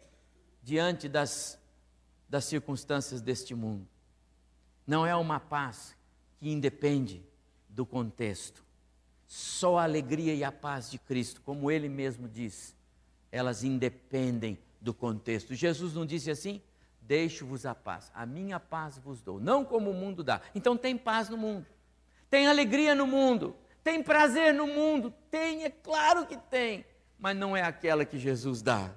diante 0.63 1.09
das, 1.09 1.59
das 2.29 2.45
circunstâncias 2.45 3.23
deste 3.23 3.55
mundo 3.55 3.89
não 4.89 5.05
é 5.05 5.15
uma 5.15 5.39
paz 5.39 5.95
que 6.39 6.49
independe 6.51 7.23
do 7.69 7.85
contexto. 7.85 8.65
Só 9.27 9.77
a 9.77 9.83
alegria 9.83 10.35
e 10.35 10.43
a 10.43 10.51
paz 10.51 10.91
de 10.91 10.99
Cristo, 10.99 11.43
como 11.43 11.71
ele 11.71 11.91
mesmo 11.91 12.27
diz, 12.27 12.75
elas 13.31 13.63
independem 13.63 14.59
do 14.81 14.95
contexto. 14.95 15.55
Jesus 15.55 15.93
não 15.93 16.07
disse 16.07 16.31
assim? 16.31 16.63
Deixo-vos 17.03 17.67
a 17.67 17.75
paz, 17.75 18.11
a 18.15 18.25
minha 18.25 18.59
paz 18.59 18.97
vos 18.99 19.21
dou, 19.21 19.39
não 19.39 19.63
como 19.63 19.91
o 19.91 19.95
mundo 19.95 20.25
dá. 20.25 20.41
Então 20.55 20.75
tem 20.75 20.97
paz 20.97 21.29
no 21.29 21.37
mundo, 21.37 21.67
tem 22.31 22.47
alegria 22.47 22.95
no 22.95 23.07
mundo, 23.07 23.55
tem 23.85 24.03
prazer 24.03 24.55
no 24.55 24.67
mundo, 24.67 25.13
tem, 25.31 25.65
é 25.65 25.71
claro 25.71 26.27
que 26.27 26.37
tem, 26.37 26.85
mas 27.19 27.37
não 27.37 27.55
é 27.55 27.63
aquela 27.63 28.07
que 28.07 28.19
Jesus 28.19 28.63
dá. 28.63 28.91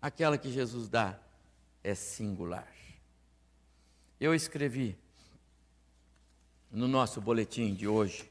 Aquela 0.00 0.36
que 0.36 0.50
Jesus 0.50 0.88
dá 0.88 1.18
é 1.82 1.94
singular. 1.94 2.77
Eu 4.20 4.34
escrevi 4.34 4.98
no 6.72 6.88
nosso 6.88 7.20
boletim 7.20 7.72
de 7.72 7.86
hoje, 7.86 8.28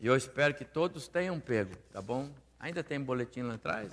e 0.00 0.06
eu 0.06 0.16
espero 0.16 0.52
que 0.52 0.64
todos 0.64 1.06
tenham 1.06 1.38
pego, 1.38 1.76
tá 1.92 2.02
bom? 2.02 2.28
Ainda 2.58 2.82
tem 2.82 3.00
boletim 3.00 3.42
lá 3.42 3.54
atrás? 3.54 3.92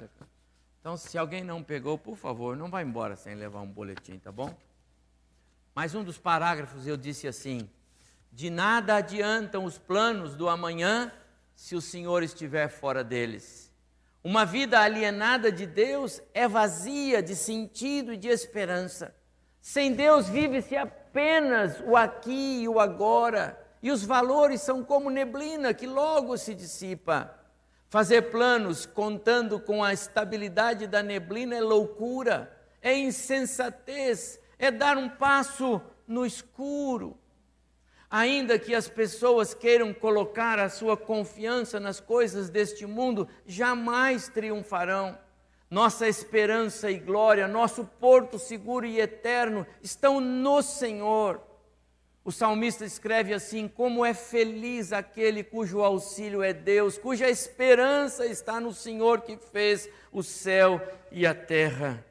Então, 0.79 0.97
se 0.97 1.19
alguém 1.19 1.43
não 1.43 1.63
pegou, 1.63 1.99
por 1.99 2.17
favor, 2.17 2.57
não 2.57 2.69
vá 2.69 2.81
embora 2.81 3.15
sem 3.15 3.35
levar 3.35 3.61
um 3.61 3.67
boletim, 3.67 4.17
tá 4.17 4.31
bom? 4.31 4.57
Mas 5.75 5.93
um 5.93 6.03
dos 6.03 6.17
parágrafos 6.17 6.87
eu 6.87 6.97
disse 6.97 7.27
assim: 7.27 7.69
De 8.31 8.49
nada 8.49 8.95
adiantam 8.95 9.65
os 9.65 9.77
planos 9.77 10.35
do 10.35 10.49
amanhã 10.49 11.11
se 11.53 11.75
o 11.75 11.81
Senhor 11.81 12.23
estiver 12.23 12.69
fora 12.69 13.03
deles. 13.03 13.71
Uma 14.23 14.45
vida 14.45 14.79
alienada 14.79 15.51
de 15.51 15.67
Deus 15.67 16.21
é 16.33 16.47
vazia 16.47 17.21
de 17.21 17.35
sentido 17.35 18.13
e 18.13 18.17
de 18.17 18.29
esperança. 18.29 19.15
Sem 19.61 19.93
Deus 19.93 20.27
vive-se 20.29 20.75
apenas 20.75 21.79
o 21.85 21.95
aqui 21.95 22.61
e 22.61 22.67
o 22.67 22.79
agora, 22.79 23.59
e 23.81 23.91
os 23.91 24.03
valores 24.03 24.61
são 24.61 24.83
como 24.83 25.09
neblina 25.09 25.73
que 25.73 25.87
logo 25.87 26.37
se 26.37 26.53
dissipa. 26.53 27.35
Fazer 27.89 28.29
planos 28.29 28.85
contando 28.85 29.59
com 29.59 29.83
a 29.83 29.91
estabilidade 29.91 30.85
da 30.85 31.01
neblina 31.01 31.55
é 31.55 31.61
loucura, 31.61 32.55
é 32.81 32.95
insensatez, 32.95 34.39
é 34.57 34.69
dar 34.69 34.97
um 34.97 35.09
passo 35.09 35.81
no 36.07 36.25
escuro. 36.25 37.17
Ainda 38.11 38.57
que 38.57 38.73
as 38.73 38.87
pessoas 38.87 39.53
queiram 39.53 39.93
colocar 39.93 40.57
a 40.57 40.69
sua 40.69 40.97
confiança 40.97 41.79
nas 41.79 41.99
coisas 41.99 42.49
deste 42.49 42.85
mundo, 42.85 43.27
jamais 43.45 44.27
triunfarão. 44.27 45.17
Nossa 45.69 46.07
esperança 46.07 46.89
e 46.89 46.97
glória, 46.97 47.47
nosso 47.47 47.85
porto 47.85 48.39
seguro 48.39 48.87
e 48.87 48.99
eterno 48.99 49.67
estão 49.83 50.19
no 50.19 50.63
Senhor. 50.63 51.41
O 52.25 52.31
salmista 52.31 52.83
escreve 52.83 53.33
assim: 53.33 53.67
Como 53.67 54.03
é 54.03 54.13
feliz 54.13 54.91
aquele 54.91 55.43
cujo 55.43 55.81
auxílio 55.81 56.41
é 56.41 56.53
Deus, 56.53 56.97
cuja 56.97 57.29
esperança 57.29 58.25
está 58.25 58.59
no 58.59 58.73
Senhor 58.73 59.21
que 59.21 59.37
fez 59.37 59.87
o 60.11 60.23
céu 60.23 60.81
e 61.11 61.27
a 61.27 61.35
terra. 61.35 62.03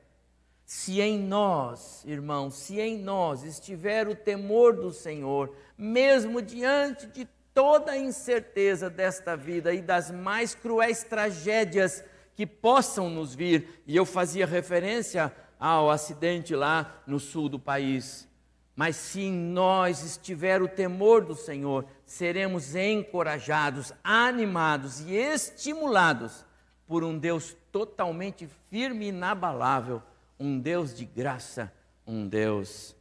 Se 0.64 1.00
em 1.00 1.18
nós, 1.18 2.04
irmãos, 2.04 2.54
se 2.54 2.78
em 2.78 2.98
nós 2.98 3.42
estiver 3.42 4.06
o 4.06 4.14
temor 4.14 4.76
do 4.76 4.92
Senhor, 4.92 5.52
mesmo 5.76 6.42
diante 6.42 7.06
de 7.06 7.26
toda 7.54 7.92
a 7.92 7.98
incerteza 7.98 8.88
desta 8.88 9.36
vida 9.36 9.74
e 9.74 9.80
das 9.80 10.10
mais 10.10 10.54
cruéis 10.54 11.02
tragédias 11.02 12.04
que 12.38 12.46
possam 12.46 13.10
nos 13.10 13.34
vir, 13.34 13.82
e 13.84 13.96
eu 13.96 14.06
fazia 14.06 14.46
referência 14.46 15.34
ao 15.58 15.90
acidente 15.90 16.54
lá 16.54 17.02
no 17.04 17.18
sul 17.18 17.48
do 17.48 17.58
país. 17.58 18.28
Mas 18.76 18.94
se 18.94 19.22
em 19.22 19.32
nós 19.32 20.04
estiver 20.04 20.62
o 20.62 20.68
temor 20.68 21.24
do 21.24 21.34
Senhor, 21.34 21.84
seremos 22.06 22.76
encorajados, 22.76 23.92
animados 24.04 25.00
e 25.00 25.16
estimulados 25.16 26.46
por 26.86 27.02
um 27.02 27.18
Deus 27.18 27.56
totalmente 27.72 28.48
firme 28.70 29.06
e 29.06 29.08
inabalável 29.08 30.00
um 30.38 30.60
Deus 30.60 30.94
de 30.94 31.04
graça, 31.04 31.72
um 32.06 32.28
Deus 32.28 32.94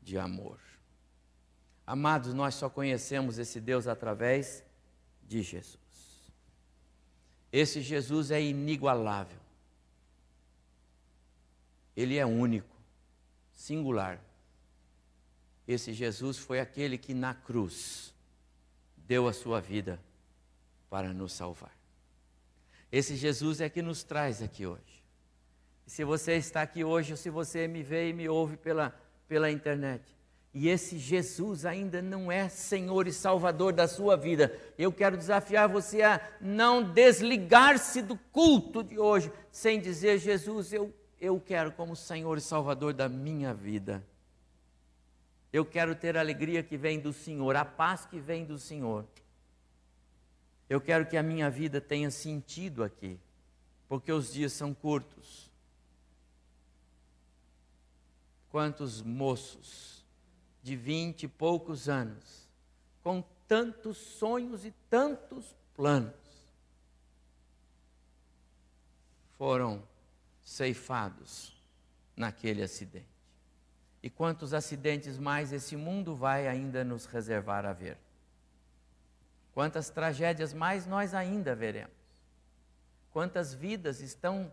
de 0.00 0.16
amor. 0.16 0.58
Amados, 1.86 2.32
nós 2.32 2.54
só 2.54 2.70
conhecemos 2.70 3.38
esse 3.38 3.60
Deus 3.60 3.86
através 3.86 4.64
de 5.26 5.42
Jesus. 5.42 5.87
Esse 7.52 7.80
Jesus 7.80 8.30
é 8.30 8.40
inigualável. 8.40 9.38
Ele 11.96 12.16
é 12.16 12.24
único, 12.24 12.76
singular. 13.52 14.20
Esse 15.66 15.92
Jesus 15.92 16.38
foi 16.38 16.60
aquele 16.60 16.96
que 16.96 17.12
na 17.12 17.34
cruz 17.34 18.14
deu 18.96 19.26
a 19.26 19.32
sua 19.32 19.60
vida 19.60 20.00
para 20.88 21.12
nos 21.12 21.32
salvar. 21.32 21.76
Esse 22.90 23.16
Jesus 23.16 23.60
é 23.60 23.68
que 23.68 23.82
nos 23.82 24.02
traz 24.02 24.42
aqui 24.42 24.66
hoje. 24.66 25.02
E 25.86 25.90
se 25.90 26.04
você 26.04 26.34
está 26.34 26.62
aqui 26.62 26.84
hoje, 26.84 27.12
ou 27.12 27.16
se 27.16 27.30
você 27.30 27.66
me 27.66 27.82
vê 27.82 28.10
e 28.10 28.12
me 28.12 28.28
ouve 28.28 28.56
pela, 28.56 28.90
pela 29.26 29.50
internet, 29.50 30.17
e 30.52 30.68
esse 30.68 30.98
Jesus 30.98 31.66
ainda 31.66 32.00
não 32.00 32.32
é 32.32 32.48
Senhor 32.48 33.06
e 33.06 33.12
Salvador 33.12 33.72
da 33.72 33.86
sua 33.86 34.16
vida, 34.16 34.58
eu 34.78 34.90
quero 34.90 35.16
desafiar 35.16 35.68
você 35.68 36.02
a 36.02 36.20
não 36.40 36.82
desligar-se 36.82 38.00
do 38.00 38.16
culto 38.16 38.82
de 38.82 38.98
hoje, 38.98 39.30
sem 39.50 39.80
dizer: 39.80 40.18
Jesus, 40.18 40.72
eu, 40.72 40.92
eu 41.20 41.38
quero 41.38 41.72
como 41.72 41.94
Senhor 41.94 42.38
e 42.38 42.40
Salvador 42.40 42.94
da 42.94 43.08
minha 43.08 43.52
vida. 43.52 44.02
Eu 45.52 45.64
quero 45.64 45.94
ter 45.94 46.16
a 46.16 46.20
alegria 46.20 46.62
que 46.62 46.76
vem 46.76 46.98
do 46.98 47.12
Senhor, 47.12 47.54
a 47.56 47.64
paz 47.64 48.06
que 48.06 48.18
vem 48.18 48.44
do 48.44 48.58
Senhor. 48.58 49.06
Eu 50.68 50.80
quero 50.80 51.06
que 51.06 51.16
a 51.16 51.22
minha 51.22 51.48
vida 51.48 51.80
tenha 51.80 52.10
sentido 52.10 52.84
aqui, 52.84 53.18
porque 53.88 54.12
os 54.12 54.32
dias 54.32 54.52
são 54.52 54.74
curtos. 54.74 55.50
Quantos 58.50 59.02
moços 59.02 59.97
de 60.68 60.76
vinte 60.76 61.22
e 61.22 61.28
poucos 61.28 61.88
anos, 61.88 62.46
com 63.02 63.24
tantos 63.46 63.96
sonhos 63.96 64.66
e 64.66 64.70
tantos 64.90 65.56
planos, 65.74 66.12
foram 69.38 69.82
ceifados 70.42 71.56
naquele 72.14 72.62
acidente. 72.62 73.06
E 74.02 74.10
quantos 74.10 74.52
acidentes 74.52 75.18
mais 75.18 75.54
esse 75.54 75.74
mundo 75.74 76.14
vai 76.14 76.46
ainda 76.46 76.84
nos 76.84 77.06
reservar 77.06 77.64
a 77.64 77.72
ver? 77.72 77.96
Quantas 79.54 79.88
tragédias 79.88 80.52
mais 80.52 80.86
nós 80.86 81.14
ainda 81.14 81.54
veremos? 81.54 81.96
Quantas 83.10 83.54
vidas 83.54 84.00
estão 84.00 84.52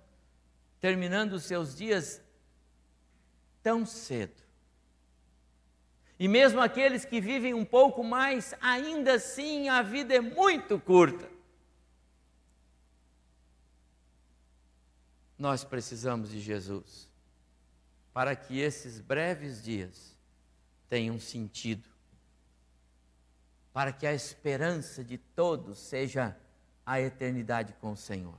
terminando 0.80 1.34
os 1.34 1.44
seus 1.44 1.76
dias 1.76 2.22
tão 3.62 3.86
cedo. 3.86 4.45
E 6.18 6.28
mesmo 6.28 6.62
aqueles 6.62 7.04
que 7.04 7.20
vivem 7.20 7.54
um 7.54 7.66
pouco 7.66 8.04
mais, 8.04 8.54
ainda 8.62 9.16
assim 9.16 9.68
a 9.68 9.82
vida 9.82 10.16
é 10.16 10.22
muito 10.22 10.80
curta. 10.80 11.30
Nós 15.38 15.64
precisamos 15.64 16.30
de 16.30 16.40
Jesus 16.40 17.14
para 18.16 18.34
que 18.34 18.62
esses 18.62 19.02
breves 19.02 19.62
dias 19.62 20.16
tenham 20.88 21.20
sentido, 21.20 21.90
para 23.74 23.92
que 23.92 24.08
a 24.08 24.14
esperança 24.14 25.04
de 25.04 25.18
todos 25.18 25.78
seja 25.78 26.34
a 26.86 27.02
eternidade 27.02 27.74
com 27.74 27.92
o 27.92 27.98
Senhor. 27.98 28.38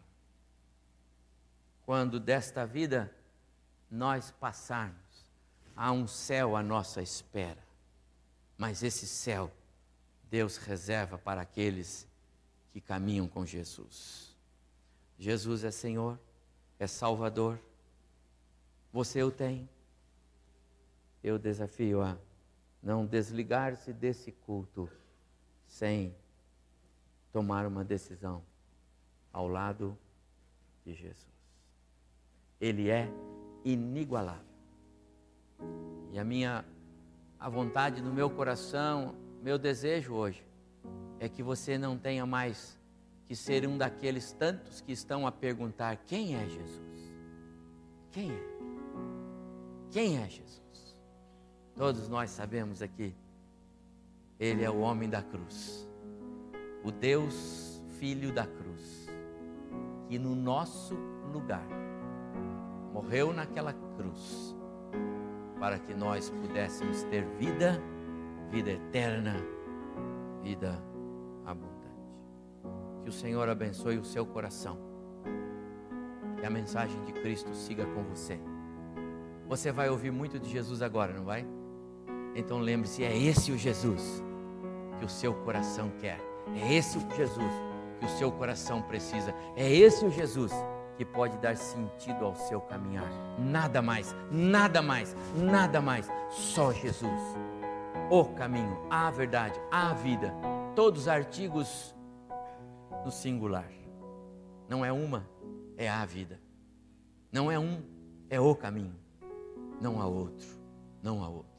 Quando 1.85 2.19
desta 2.19 2.65
vida 2.65 3.15
nós 3.91 4.31
passarmos, 4.31 5.31
há 5.77 5.93
um 5.93 6.07
céu 6.07 6.57
à 6.57 6.63
nossa 6.63 7.03
espera. 7.03 7.66
Mas 8.57 8.83
esse 8.83 9.07
céu 9.07 9.53
Deus 10.31 10.57
reserva 10.57 11.17
para 11.17 11.41
aqueles 11.41 12.07
que 12.73 12.81
caminham 12.81 13.29
com 13.29 13.47
Jesus. 13.47 14.35
Jesus 15.19 15.65
é 15.65 15.71
Senhor, 15.71 16.19
é 16.79 16.87
Salvador. 16.87 17.59
Você 18.93 19.23
o 19.23 19.31
tem. 19.31 19.69
Eu 21.23 21.39
desafio 21.39 22.03
a 22.03 22.19
não 22.83 23.07
desligar-se 23.07 23.93
desse 23.93 24.31
culto 24.31 24.91
sem 25.67 26.15
tomar 27.33 27.67
uma 27.67 27.85
decisão 27.85 28.43
ao 29.33 29.49
lado 29.49 29.97
de 30.85 30.95
Jesus. 30.95 31.27
Ele 32.61 32.91
é 32.91 33.09
inigualável. 33.65 34.45
E 36.13 36.19
a 36.19 36.25
minha 36.25 36.65
a 37.47 37.49
vontade 37.49 38.03
no 38.03 38.13
meu 38.13 38.29
coração, 38.29 39.15
meu 39.41 39.57
desejo 39.57 40.15
hoje 40.15 40.45
é 41.21 41.29
que 41.29 41.45
você 41.45 41.79
não 41.79 41.97
tenha 41.97 42.27
mais 42.27 42.77
que 43.25 43.37
ser 43.37 43.69
um 43.69 43.79
daqueles 43.79 44.33
tantos 44.33 44.81
que 44.81 44.91
estão 44.91 45.29
a 45.29 45.31
perguntar: 45.31 45.97
quem 46.09 46.35
é 46.35 46.45
Jesus? 46.49 47.15
Quem 48.11 48.33
é? 48.33 48.43
Quem 49.93 50.19
é 50.19 50.29
Jesus? 50.29 51.01
Todos 51.77 52.09
nós 52.09 52.31
sabemos 52.31 52.83
aqui, 52.83 53.15
Ele 54.41 54.65
é 54.65 54.71
o 54.71 54.81
homem 54.81 55.09
da 55.09 55.23
cruz, 55.23 55.89
o 56.83 56.91
Deus 56.91 57.81
Filho 58.01 58.35
da 58.35 58.45
cruz, 58.45 59.09
que 60.09 60.19
no 60.19 60.35
nosso 60.35 60.97
lugar 61.33 61.69
morreu 62.93 63.33
naquela 63.33 63.73
cruz 63.97 64.56
para 65.59 65.79
que 65.79 65.95
nós 65.95 66.31
pudéssemos 66.31 67.03
ter 67.05 67.25
vida, 67.39 67.81
vida 68.51 68.71
eterna, 68.71 69.37
vida 70.43 70.83
abundante. 71.45 71.77
Que 73.03 73.09
o 73.09 73.13
Senhor 73.13 73.49
abençoe 73.49 73.99
o 73.99 74.05
seu 74.05 74.27
coração. 74.27 74.79
Que 76.39 76.47
a 76.47 76.51
mensagem 76.51 77.03
de 77.05 77.13
Cristo 77.13 77.55
siga 77.55 77.87
com 77.87 78.03
você. 78.05 78.39
Você 79.49 79.71
vai 79.73 79.89
ouvir 79.89 80.11
muito 80.11 80.39
de 80.39 80.51
Jesus 80.51 80.83
agora, 80.83 81.13
não 81.13 81.25
vai? 81.25 81.47
Então 82.35 82.59
lembre-se, 82.59 83.03
é 83.03 83.17
esse 83.17 83.53
o 83.53 83.57
Jesus 83.57 84.23
que 84.99 85.05
o 85.05 85.09
seu 85.09 85.33
coração 85.33 85.91
quer. 85.99 86.21
É 86.55 86.75
esse 86.75 86.99
o 86.99 87.01
Jesus 87.17 87.53
que 87.99 88.07
o 88.07 88.09
seu 88.11 88.31
coração 88.31 88.83
precisa. 88.83 89.35
É 89.57 89.71
esse 89.73 90.05
o 90.05 90.11
Jesus 90.11 90.53
que 90.97 91.05
pode 91.05 91.37
dar 91.39 91.57
sentido 91.57 92.25
ao 92.25 92.35
seu 92.35 92.61
caminhar. 92.61 93.11
Nada 93.39 93.83
mais, 93.83 94.15
nada 94.31 94.81
mais, 94.81 95.15
nada 95.35 95.81
mais. 95.81 96.11
Só 96.31 96.73
Jesus. 96.73 97.21
o 98.11 98.25
caminho, 98.25 98.87
a 98.89 99.11
verdade, 99.11 99.61
a 99.71 99.93
vida. 99.93 100.33
Todos 100.75 101.09
artigos 101.09 101.95
no 103.05 103.11
singular. 103.11 103.71
Não 104.69 104.85
é 104.85 104.93
uma, 104.93 105.29
é 105.77 105.89
a 105.89 106.05
vida. 106.05 106.41
Não 107.33 107.51
é 107.51 107.59
um, 107.59 107.83
é 108.31 108.41
o 108.41 108.55
caminho. 108.55 108.95
Não 109.81 110.01
há 110.01 110.07
outro, 110.07 110.47
não 111.03 111.23
há 111.23 111.29
outro. 111.29 111.56